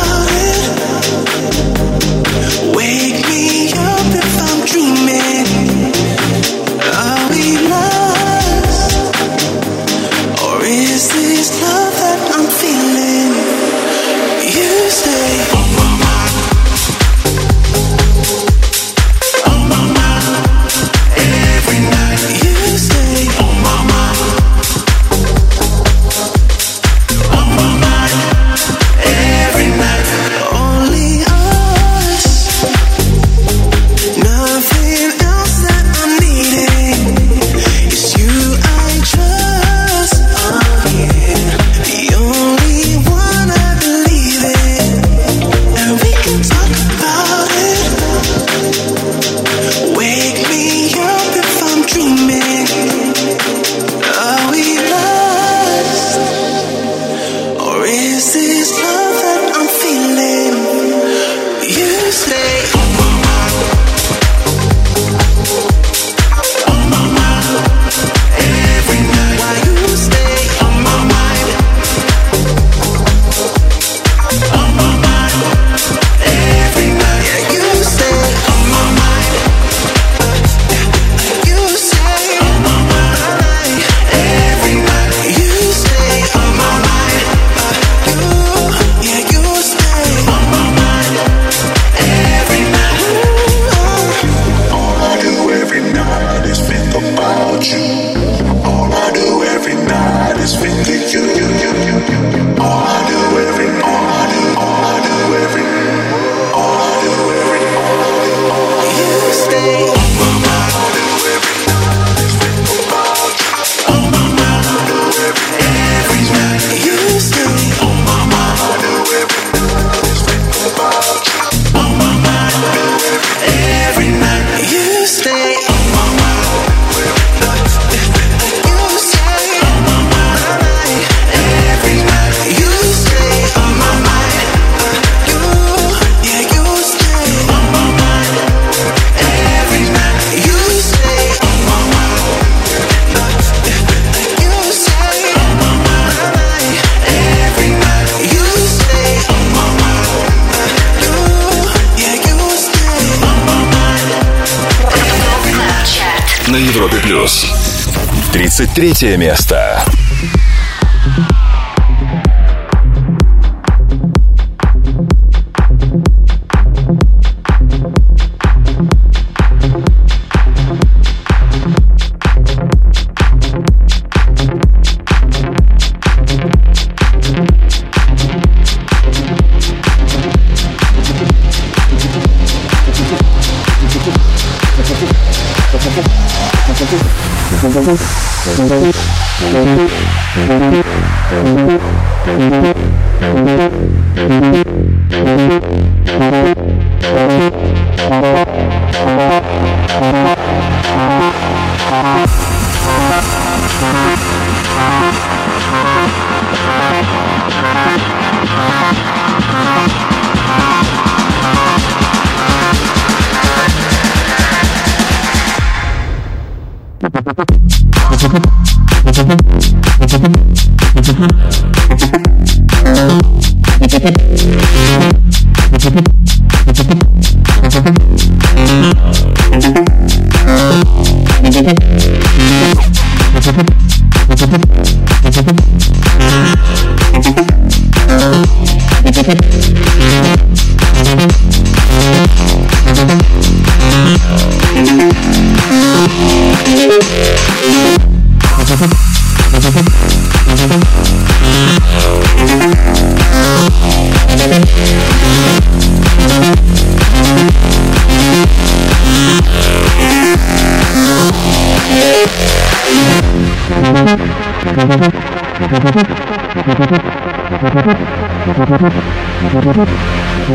[158.77, 159.66] 33 место.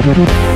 [0.03, 0.50] Gracias.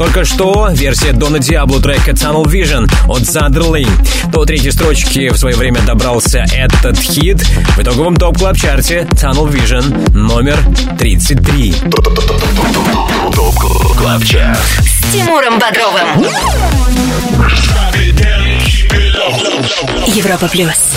[0.00, 3.90] Только что версия Дона Диабло трека Tunnel Vision от Zonderling.
[4.32, 7.42] До третьей строчки в свое время добрался этот хит.
[7.76, 10.58] В итоговом Top Club Chart е Tunnel Vision номер
[10.98, 11.74] 33.
[13.34, 13.54] Top
[13.98, 14.58] Club Chart.
[14.80, 16.24] С Тимуром Бодровым.
[20.06, 20.89] Европа плюс.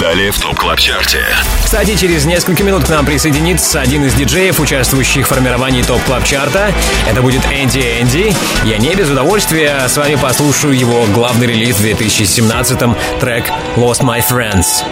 [0.00, 1.26] Далее в Top Club Chart е.
[1.64, 6.22] Кстати, через несколько минут к нам присоединится один из диджеев, участвующих в формировании Top Club
[6.24, 6.72] Chart а
[7.08, 8.32] Это будет Энди Энди.
[8.64, 14.22] Я не без удовольствия с вами послушаю его главный релиз в 2017-м, трек Lost My
[14.24, 14.84] Friends.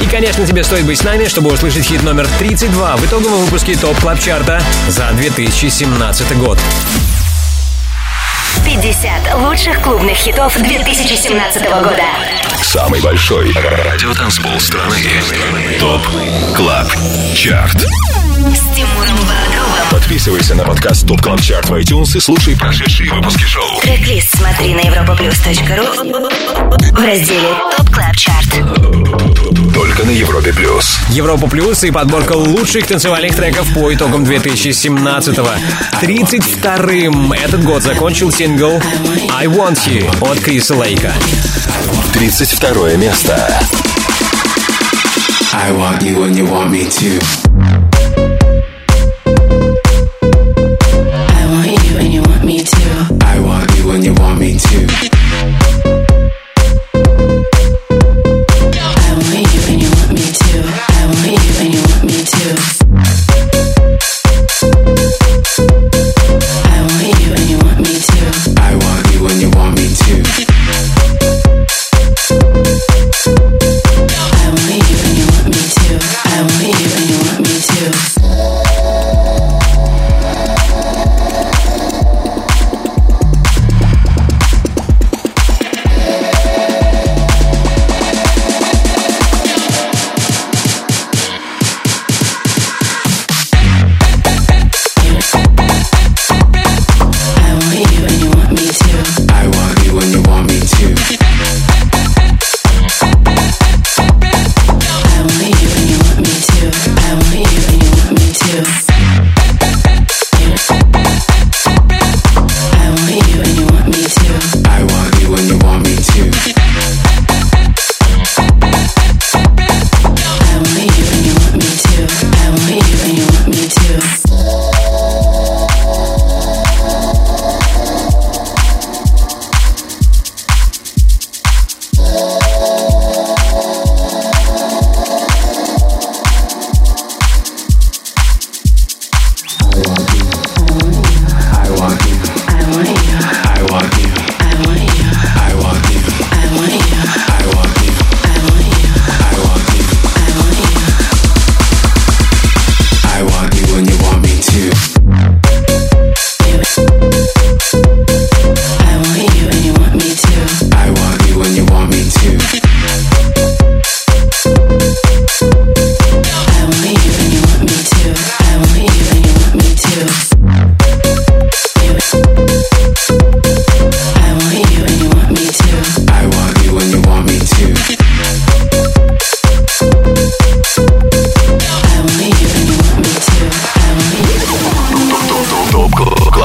[0.00, 3.76] И, конечно, тебе стоит быть с нами, чтобы услышать хит номер 32 в итоговом выпуске
[3.76, 6.58] Top Club Chart а за 2017 год.
[8.76, 12.02] 50 лучших клубных хитов 2017 года.
[12.60, 14.92] Самый большой радиотанцпол страны.
[15.80, 16.02] Top
[16.54, 16.86] Club
[17.34, 17.78] Chart.
[17.78, 19.95] С Тимуром Бодровым.
[19.96, 23.80] Подписывайся на подкаст Top Club Chart в iTunes и слушай прошедшие выпуски шоу.
[23.80, 28.46] Трек-лист смотри на europaplus.ru в разделе Top Club Chart.
[29.72, 30.98] Только на Европе плюс.
[31.08, 35.48] Европа Плюс и подборка лучших танцевальных треков по итогам 2017-го.
[36.02, 38.78] 32-м этот год закончил сингл
[39.32, 41.14] «I Want You» от Криса Лейка.
[42.12, 43.62] 32 место.
[45.54, 47.85] I want you when you want me to.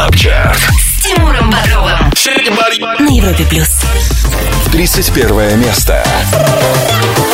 [0.01, 0.57] Club Chart.
[0.79, 2.11] С Тимуром Бодровым.
[2.99, 3.67] На Европе Плюс.
[4.71, 6.01] 31 место.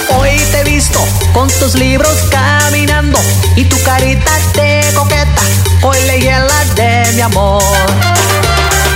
[0.10, 1.00] Hoy te he visto
[1.32, 3.20] con tus libros caminando
[3.56, 5.42] y tu carita de coqueta.
[5.82, 7.64] Hoy leí en de mi amor.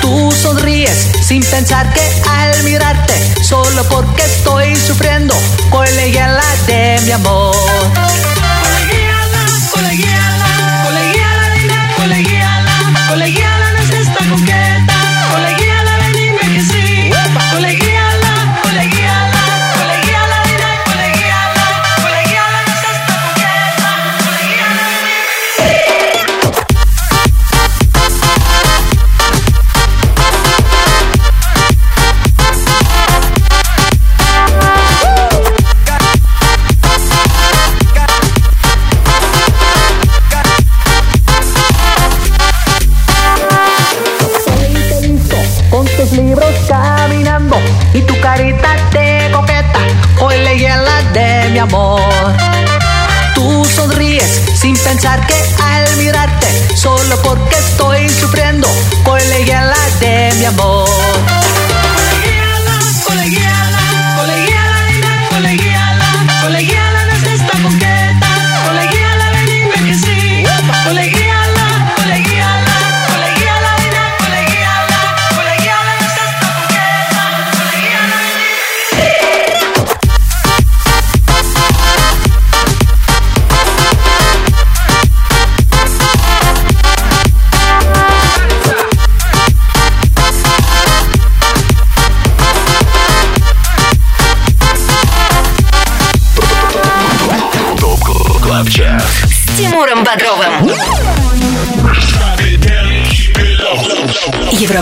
[0.02, 5.34] Tú sonríes sin pensar que al mirarte, solo porque estoy sufriendo,
[5.70, 7.56] hoy leí en de mi amor.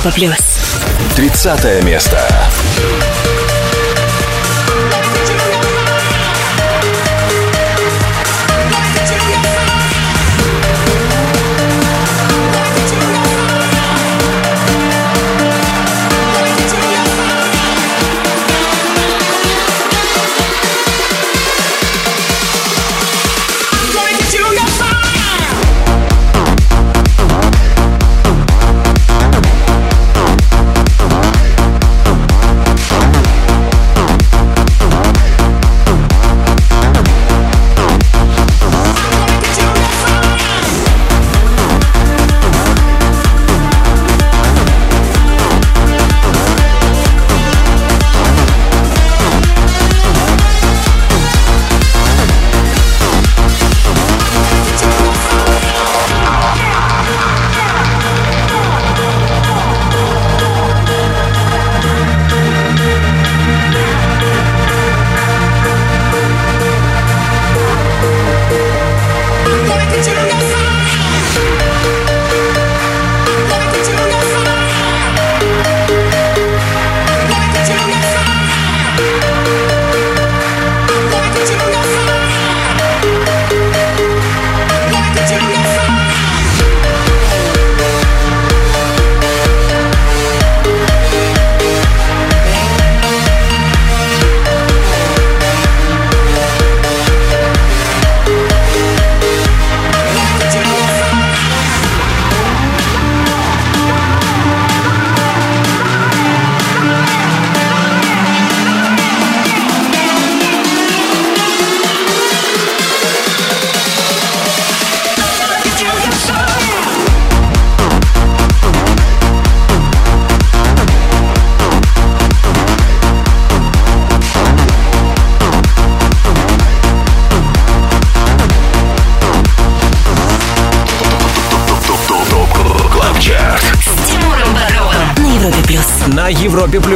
[0.10, 0.38] Европа плюс.
[1.16, 2.39] 30 место.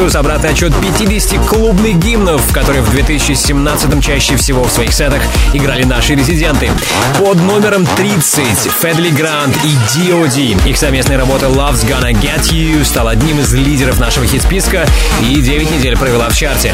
[0.04, 5.22] Плюс обратный отчет 50 клубных гимнов, которые в 2017-м чаще всего в своих сетах
[5.54, 6.70] играли наши резиденты.
[7.18, 10.70] Под номером 30 Федли Грант и D.O.D.
[10.70, 14.86] Их совместная работа Love's Gonna Get You стала одним из лидеров нашего хит-списка
[15.22, 16.74] и 9 недель провела в чарте.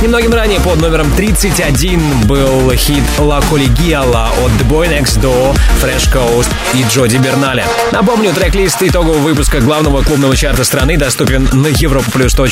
[0.00, 6.12] Немногим ранее под номером 31 был хит «La Collegiala» от The Boy Next Door, Fresh
[6.12, 7.64] Coast и Джоди Берналя.
[7.92, 11.68] Напомню, трек-лист итогового выпуска главного клубного чарта страны доступен на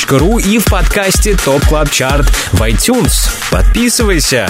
[0.01, 3.29] europaplus.ru и в подкасте Top Club Chart в iTunes.
[3.49, 4.49] Подписывайся.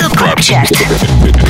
[0.00, 0.70] Top Club Chart.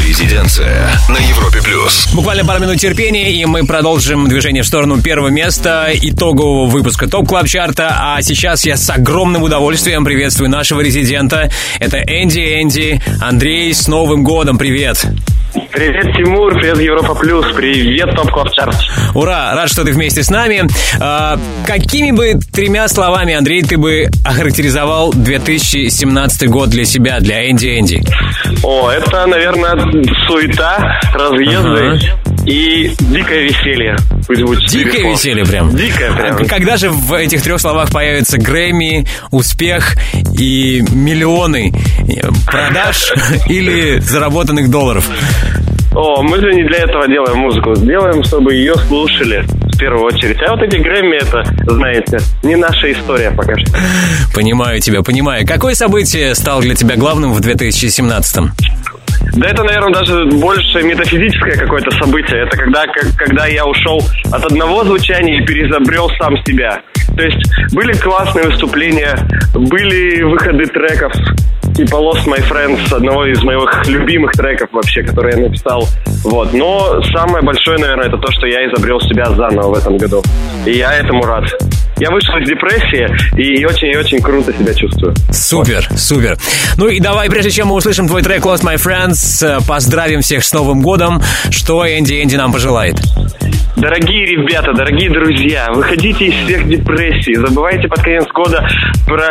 [0.06, 2.08] Резиденция на Европе Плюс.
[2.12, 7.28] Буквально пару минут терпения, и мы продолжим движение в сторону первого места итогового выпуска Top
[7.28, 7.96] Club Chart а.
[7.98, 11.50] А сейчас я с огромным удовольствием приветствую нашего резидента.
[11.78, 13.00] Это Энди Энди.
[13.20, 15.06] Андрей, с Новым годом, привет!
[15.80, 18.76] Привет, Тимур, привет, Европа Плюс, привет, Top Club Chart.
[19.14, 20.68] Ура, рад, что ты вместе с нами.
[21.00, 27.78] А, какими бы тремя словами, Андрей, ты бы охарактеризовал 2017 год для себя, для Энди
[27.78, 28.02] Энди?
[28.62, 29.74] О, это, наверное,
[30.28, 31.98] суета, разъезды
[32.46, 33.96] и дикое веселье.
[34.68, 35.74] Дикое веселье прям.
[35.74, 36.36] Дикое прям.
[36.36, 39.96] А Когда же в этих трех словах появится Грэмми, успех
[40.38, 41.72] и миллионы
[42.46, 43.12] продаж
[43.46, 45.08] или заработанных долларов?
[45.92, 47.74] О, мы же не для этого делаем музыку.
[47.74, 50.38] Делаем, чтобы ее слушали в первую очередь.
[50.46, 53.76] А вот эти Грэмми, это, знаете, не наша история пока что.
[54.32, 55.44] Понимаю тебя, понимаю.
[55.46, 58.50] Какое событие стало для тебя главным в 2017
[59.34, 62.42] Да это, наверное, даже больше метафизическое какое-то событие.
[62.46, 64.00] Это когда, как- когда я ушел
[64.32, 66.80] от одного звучания и перезабрел сам себя.
[67.16, 69.16] То есть были классные выступления,
[69.54, 71.12] были выходы треков,
[71.74, 75.84] типа Lost My Friends, одного из моих любимых треков вообще, который я написал.
[76.24, 76.52] Вот.
[76.52, 80.22] Но самое большое, наверное, это то, что я изобрел себя заново в этом году.
[80.66, 81.44] И я этому рад.
[82.00, 83.06] Я вышел из депрессии
[83.36, 85.14] и очень и очень круто себя чувствую.
[85.30, 86.38] Супер, супер.
[86.78, 90.42] Ну и давай, прежде чем мы услышим твой трек Lost My Friends, э, поздравим всех
[90.42, 91.20] с Новым годом.
[91.50, 92.96] Что Энди Энди нам пожелает?
[93.76, 98.66] Дорогие ребята, дорогие друзья, выходите из всех депрессий, забывайте под конец года
[99.06, 99.30] про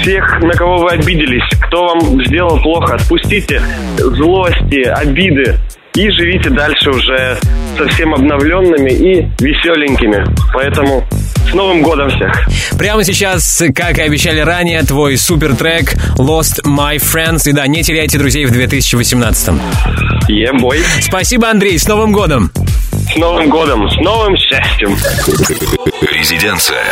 [0.00, 3.62] всех, на кого вы обиделись, кто вам сделал плохо, отпустите
[3.98, 5.58] злости, обиды
[5.94, 7.38] и живите дальше уже
[7.76, 10.24] совсем обновленными и веселенькими.
[10.54, 11.04] Поэтому
[11.52, 12.48] с Новым годом всех!
[12.78, 17.48] Прямо сейчас, как и обещали ранее, твой супер трек Lost My Friends.
[17.48, 19.54] И да, не теряйте друзей в 2018.
[20.28, 20.80] Е-бой!
[21.02, 22.50] Спасибо, Андрей, с Новым годом!
[23.12, 23.90] С Новым годом!
[23.90, 24.96] С новым счастьем!
[26.00, 26.82] Резиденция.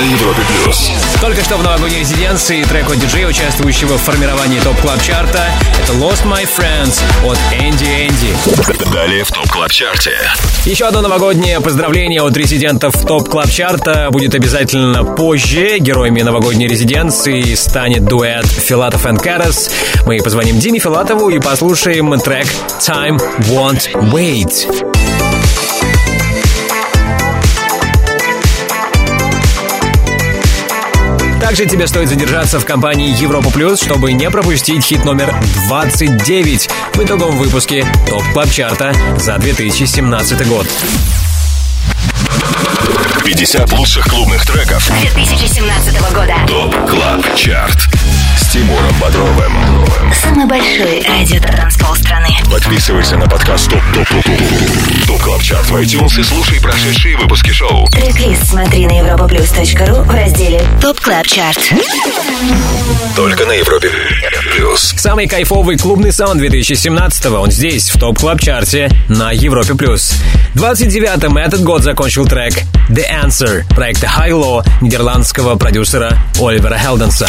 [0.00, 0.90] Европе плюс.
[1.20, 5.44] Только что в новогодней резиденции трек от диджея, участвующего в формировании Top Club Chart а
[5.82, 8.92] это Lost My Friends от Энди Энди.
[8.92, 10.16] Далее в Top Club Chart е.
[10.64, 15.78] Еще одно новогоднее поздравление от резидентов Top Club Chart а будет обязательно позже.
[15.78, 19.70] Героями новогодней резиденции станет дуэт Филатов и Карас.
[20.06, 22.46] Мы позвоним Диме Филатову и послушаем трек
[22.80, 24.91] Time Won't Wait.
[31.52, 35.34] Также тебе стоит задержаться в компании Европа Плюс, чтобы не пропустить хит номер
[35.66, 40.66] 29 в итоговом выпуске Top Club Chart а за 2017 год.
[43.26, 46.36] 50 лучших клубных треков 2017 года.
[46.48, 47.86] Top Club Chart.
[48.36, 49.52] С Тимуром Бодровым.
[50.22, 52.28] Самый большой радиотанцпол страны.
[52.50, 57.16] Подписывайся на подкаст Top Top Top Top Top Club Chart в iTunes и слушай прошедшие
[57.16, 57.86] выпуски шоу.
[57.88, 61.58] Трек-лист смотри на europaplus.ru в разделе Top Club Chart.
[63.16, 63.90] Только на Европе
[64.54, 64.94] плюс.
[64.96, 67.38] Самый кайфовый клубный саунд 2017-го.
[67.38, 69.74] Он здесь, в Top Club Chart е на Европе+.
[69.74, 70.14] плюс.
[70.54, 72.54] 29-м этот год закончил трек
[72.88, 77.28] The Answer проекта HI-LO нидерландского продюсера Оливера Хелденса.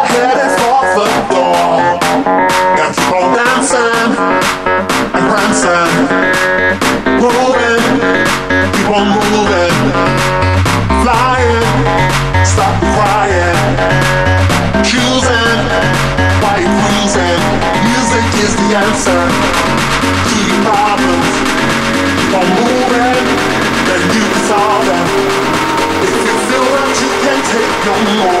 [3.61, 4.17] to keep
[5.13, 5.93] and prancing,
[7.21, 7.85] moving,
[8.73, 9.77] keep on moving,
[11.05, 11.61] flying,
[12.43, 13.57] stop crying,
[14.81, 15.61] choosing,
[16.41, 17.41] why you cruising.
[17.85, 19.21] Music is the answer.
[20.25, 21.29] To your problems.
[22.17, 23.25] Keep on moving,
[23.85, 25.07] then you solve them.
[26.01, 28.40] If you feel that you can't take no more,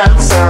[0.00, 0.49] chance.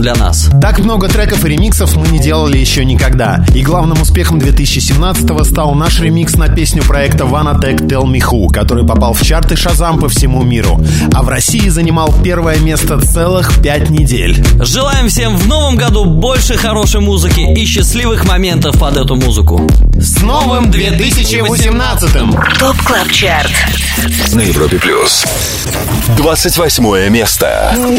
[0.00, 0.48] Для нас.
[0.60, 3.44] Так много треков и ремиксов мы не делали еще никогда.
[3.54, 8.86] И главным успехом 2017-го стал наш ремикс на песню проекта Vanotek Tell Me Who, который
[8.86, 10.80] попал в чарты Shazam по всему миру.
[11.12, 14.42] А в России занимал первое место целых пять недель.
[14.60, 19.68] Желаем всем в новом году больше хорошей музыки и счастливых моментов под эту музыку.
[19.94, 22.32] С новым 2018-м!
[22.58, 23.50] Top Club Chart.
[24.34, 25.24] На Европе плюс.
[26.16, 27.72] 28 место.
[27.76, 27.90] No.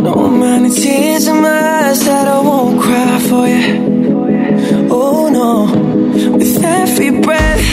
[0.00, 3.88] No amount of tears in my eyes that I won't cry for you.
[6.38, 7.64] With every breath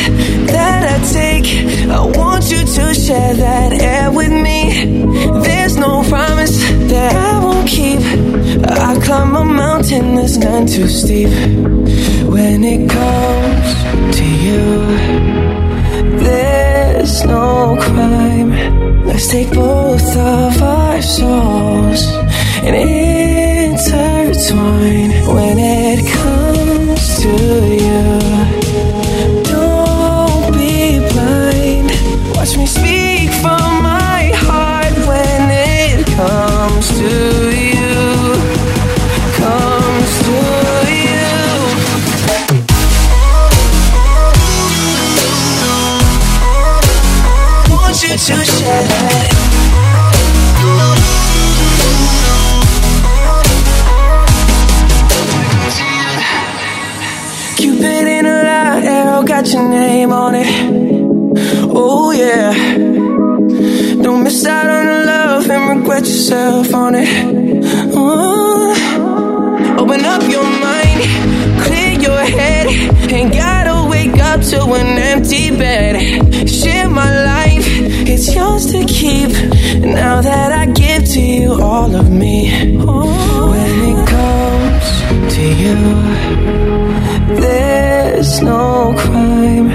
[0.48, 1.48] that I take,
[1.90, 5.06] I want you to share that air with me.
[5.44, 6.58] There's no promise
[6.90, 8.00] that I won't keep.
[8.68, 11.30] I climb a mountain that's none too steep.
[12.28, 13.74] When it comes
[14.18, 14.64] to you,
[16.18, 18.50] there's no crime.
[19.06, 22.02] Let's take both of our souls
[22.64, 22.76] and
[23.76, 24.06] intertwine.
[25.36, 27.30] When it comes to
[27.74, 27.75] you,
[48.26, 48.88] to share.
[57.56, 60.48] Cupid in a lie, arrow got your name on it.
[61.70, 62.52] Oh yeah.
[64.02, 67.08] Don't miss out on the love and regret yourself on it.
[67.94, 68.74] Oh.
[69.78, 71.00] Open up your mind,
[71.64, 72.66] clear your head.
[73.12, 76.50] Ain't gotta wake up to an empty bed.
[76.50, 77.45] Share my life,
[78.28, 79.30] it's yours to keep.
[79.82, 82.50] Now that I give to you all of me.
[82.76, 84.88] When it comes
[85.36, 85.78] to you,
[87.40, 89.70] there's no crime.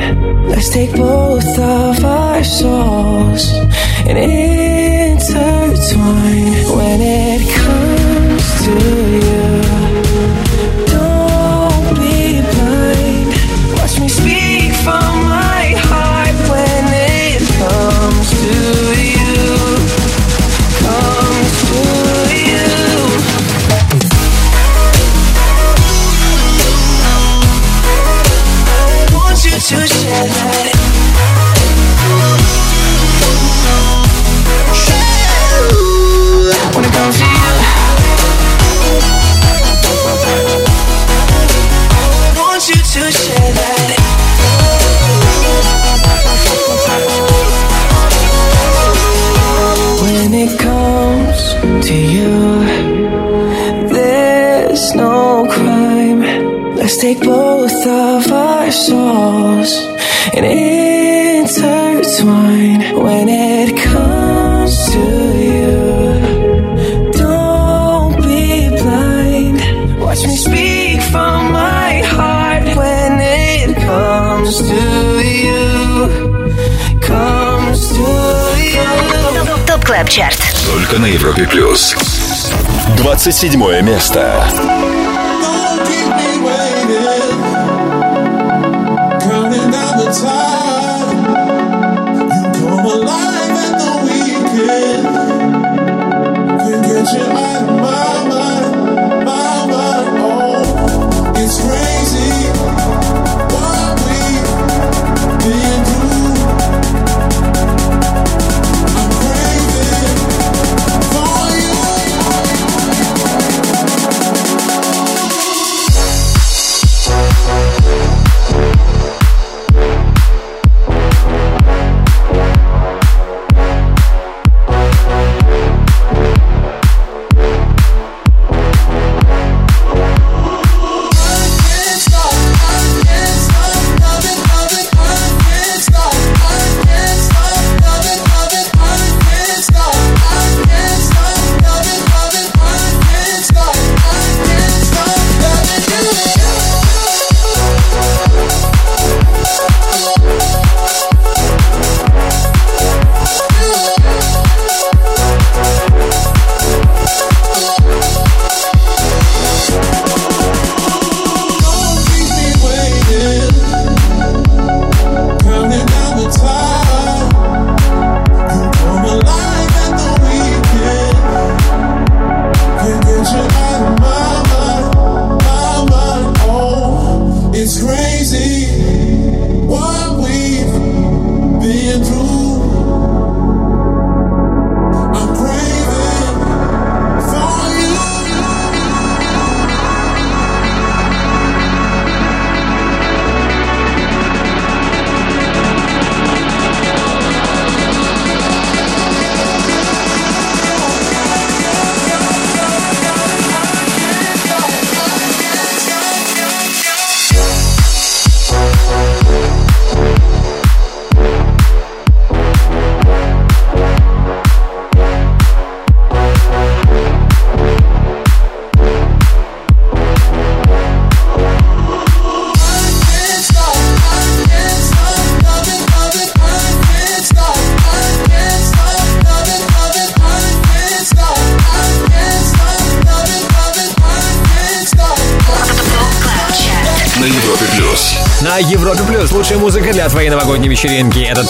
[0.49, 3.53] Let's take both of our souls
[4.07, 4.70] and intertwine.
[80.11, 80.43] Чарт.
[80.67, 81.95] Только на Европе плюс.
[82.97, 84.45] 27 место.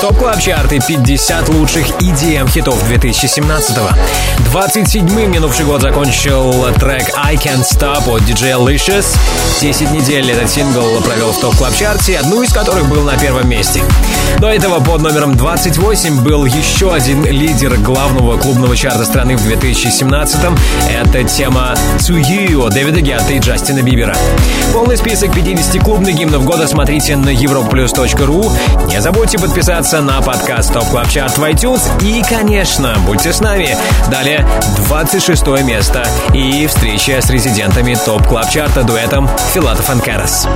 [0.01, 3.89] Top Club Chart и 50 лучших EDM хитов 2017-го.
[4.51, 9.15] 27-м минувший год закончил трек I Can't Stop от DJ Licious.
[9.61, 13.19] 10 недель этот сингл провел в Top Club Chart е, одну из которых был на
[13.19, 13.83] первом месте.
[14.39, 20.57] До этого под номером 28 был еще один лидер главного клубного чарта страны в 2017-м.
[20.89, 24.17] Это тема To You от Дэвида Гетты и Джастина Бибера.
[24.73, 28.51] Полный список 50 клубных гимнов года смотрите на europlus.ru.
[28.87, 31.81] Не забудьте подписаться на подкаст Top Club Chart в iTunes.
[32.03, 33.77] И, конечно, будьте с нами.
[34.09, 34.47] Далее
[34.87, 40.47] 26 место и встреча с резидентами Top Club Chart а дуэтом Филатов and Карас.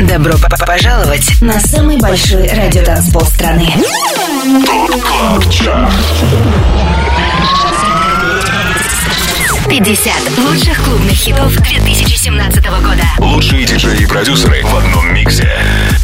[0.00, 3.68] Добро п- пожаловать на самый большой радиотанцпол страны.
[9.68, 13.02] 50 лучших клубных хитов 2017 года.
[13.18, 15.50] Лучшие диджеи и продюсеры в одном миксе.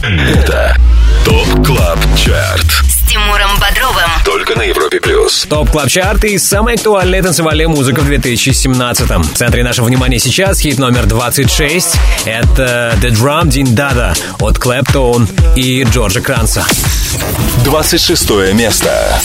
[0.03, 0.77] Это
[1.25, 2.67] Top Club Chart.
[2.89, 4.11] С Тимуром Бодровым.
[4.25, 5.47] Только на Европе Плюс.
[5.49, 10.61] Top Club Chart и самая актуальная танцевальная музыка в 2017 В центре нашего внимания сейчас
[10.61, 11.97] хит номер 26.
[12.25, 16.65] Это The Drums Din Daa Daa от Claptone и Джорджа Кранца.
[17.65, 19.21] 26 место.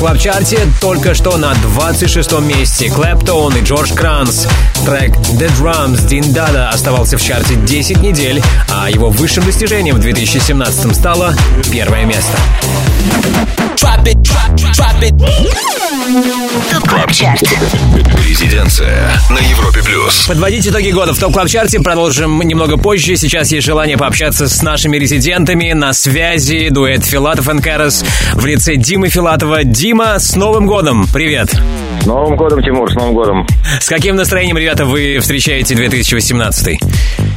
[0.00, 4.46] Года в топ клаб чарте Только что на 26 месте Claptone и Джордж Кранц.
[4.84, 9.96] Трек The Drums Din Daa Daa оставался в чарте 10 недель, а его высшим достижением
[9.96, 11.34] в 2017 стало
[11.70, 12.36] первое место.
[16.70, 17.42] Top Club Chart.
[18.26, 20.26] Резиденция на Европе Плюс.
[20.26, 23.16] Подводить итоги года в Top Club Chart е продолжим немного позже.
[23.16, 25.72] Сейчас есть желание пообщаться с нашими резидентами.
[25.72, 28.02] На связи дуэт Филатов и Карас
[28.32, 29.62] в лице Димы Филатова.
[29.62, 31.06] Дима, с Новым годом!
[31.12, 31.50] Привет!
[32.00, 33.46] С Новым годом, Тимур, с Новым годом.
[33.78, 36.80] С каким настроением, ребята, вы встречаете 2018?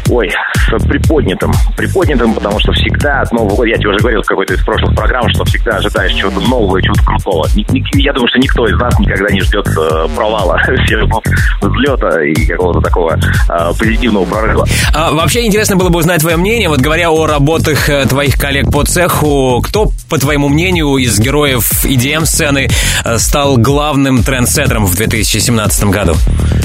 [0.09, 0.31] Ой,
[0.79, 1.51] с приподнятым.
[1.77, 4.95] Приподнятым, потому что всегда от Нового года, я тебе уже говорил в какой-то из прошлых
[4.95, 7.47] программ, что всегда ожидаешь чего-то нового и чего-то крутого.
[7.93, 11.23] Я думаю, что никто из нас никогда не ждет э, провала, все ждут
[11.69, 14.67] взлета и какого-то такого э, позитивного прорыва.
[14.93, 16.69] А, вообще интересно было бы узнать твое мнение.
[16.69, 21.85] Вот говоря о работах э, твоих коллег по цеху, кто, по твоему мнению, из героев
[21.85, 22.69] EDM-сцены
[23.05, 26.15] э, стал главным трендсеттером в 2017 году?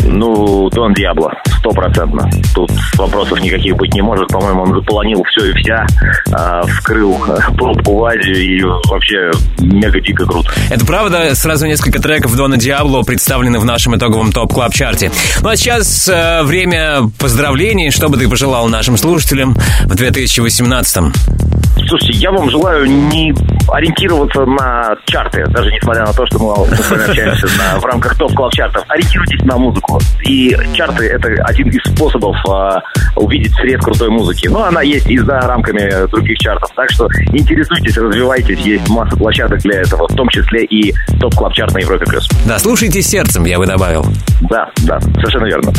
[0.05, 2.31] Ну, Дон Диабло, стопроцентно.
[2.55, 4.29] Тут вопросов никаких быть не может.
[4.29, 5.87] По-моему, он заполонил все и вся,
[6.31, 7.19] э, вскрыл
[7.57, 10.51] пробку в Азию и вообще мега дико круто.
[10.71, 15.11] Это правда, сразу несколько треков Дона Диабло представлены в нашем итоговом топ клаб чарте
[15.43, 17.91] Ну а сейчас э, время поздравлений.
[17.91, 23.33] Что бы ты пожелал нашим слушателям в 2018 Слушайте, я вам желаю не
[23.71, 28.17] ориентироваться на чарты, даже несмотря на то, что мы с вами общаемся на- в рамках
[28.17, 28.85] топ клаб чартов.
[28.89, 30.01] Ориентируйтесь на музыку.
[30.25, 32.81] И чарты— это один из способов а,
[33.17, 34.49] увидеть сред крутой музыки.
[34.49, 36.71] Но она есть и за рамками других чартов.
[36.75, 38.59] Так что интересуйтесь, развивайтесь.
[38.61, 42.05] Есть масса площадок для этого, в том числе и топ клаб чарт на Европе+.
[42.07, 42.29] плюс.
[42.47, 44.07] Да, слушайте сердцем, я бы добавил.
[44.43, 45.73] Да, да, совершенно верно.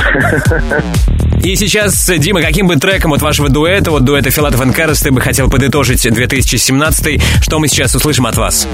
[1.44, 5.22] И сейчас, Дима, каким бы треком от вашего дуэта, от дуэта Филатов и ты бы
[5.22, 8.68] хотел подытожить 2017 Что мы сейчас услышим от вас?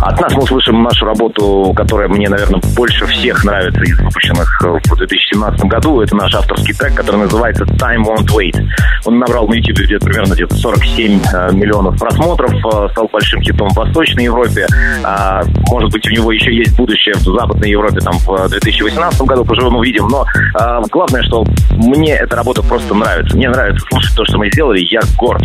[0.00, 4.96] От нас мы услышим нашу работу, которая мне, наверное, больше всех нравится из выпущенных в
[4.96, 6.00] 2017 году.
[6.00, 8.56] Это наш авторский трек, который называется Time Won't Wait.
[9.04, 13.68] Он набрал на YouTube где-то примерно где-то 47 э, миллионов просмотров, э, стал большим хитом
[13.68, 14.66] в Восточной Европе.
[15.04, 19.44] А, Может быть, у него еще есть будущее в Западной Европе там в 2018 году,
[19.44, 20.08] поживем увидим.
[20.08, 20.24] Но
[20.54, 23.36] а, главное, что мне эта работа просто нравится.
[23.36, 24.80] Мне нравится слушать то, что мы сделали.
[24.90, 25.42] Я горд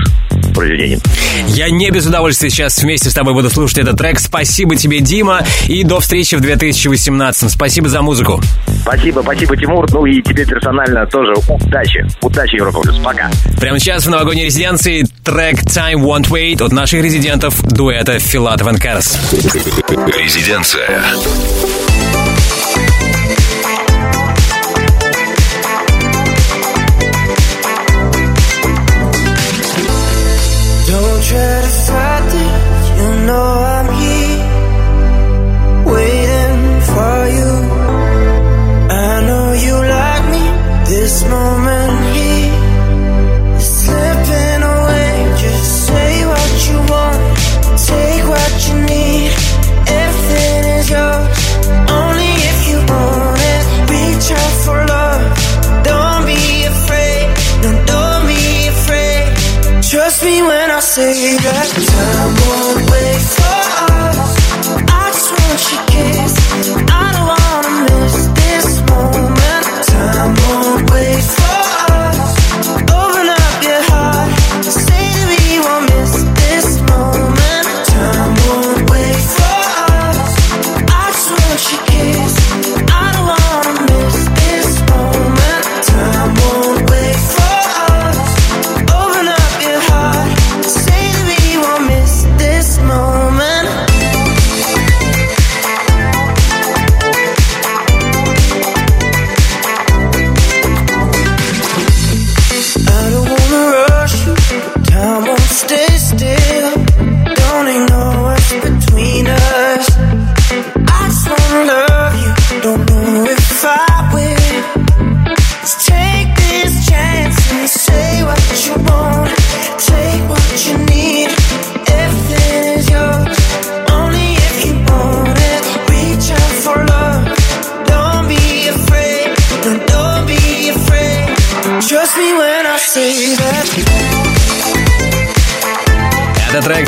[0.55, 0.99] произведением.
[1.47, 4.19] Я не без удовольствия сейчас вместе с тобой буду слушать этот трек.
[4.19, 7.51] Спасибо тебе, Дима, и до встречи в 2018.
[7.51, 8.41] Спасибо за музыку.
[8.81, 9.91] Спасибо, спасибо, Тимур.
[9.91, 12.05] Ну и тебе персонально тоже удачи.
[12.21, 12.97] Удачи, Европа Плюс.
[12.99, 13.29] Пока.
[13.59, 18.79] Прямо сейчас в новогодней резиденции трек Time Won't Wait от наших резидентов дуэта Филатов и
[18.79, 19.19] Карас.
[20.17, 21.03] Резиденция.
[60.95, 63.44] Say that time won't wait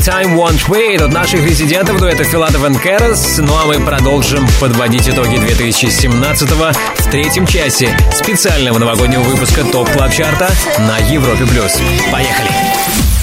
[0.08, 3.40] Time Won't Wait от наших резидентов дуэта Филатов и Карас.
[3.40, 6.72] Ну а мы продолжим подводить итоги 2017-го
[7.02, 10.50] в третьем часе специального новогоднего выпуска Top Club Chart а
[10.80, 11.46] на Европе+.
[11.46, 11.82] плюс.
[12.10, 13.17] Поехали!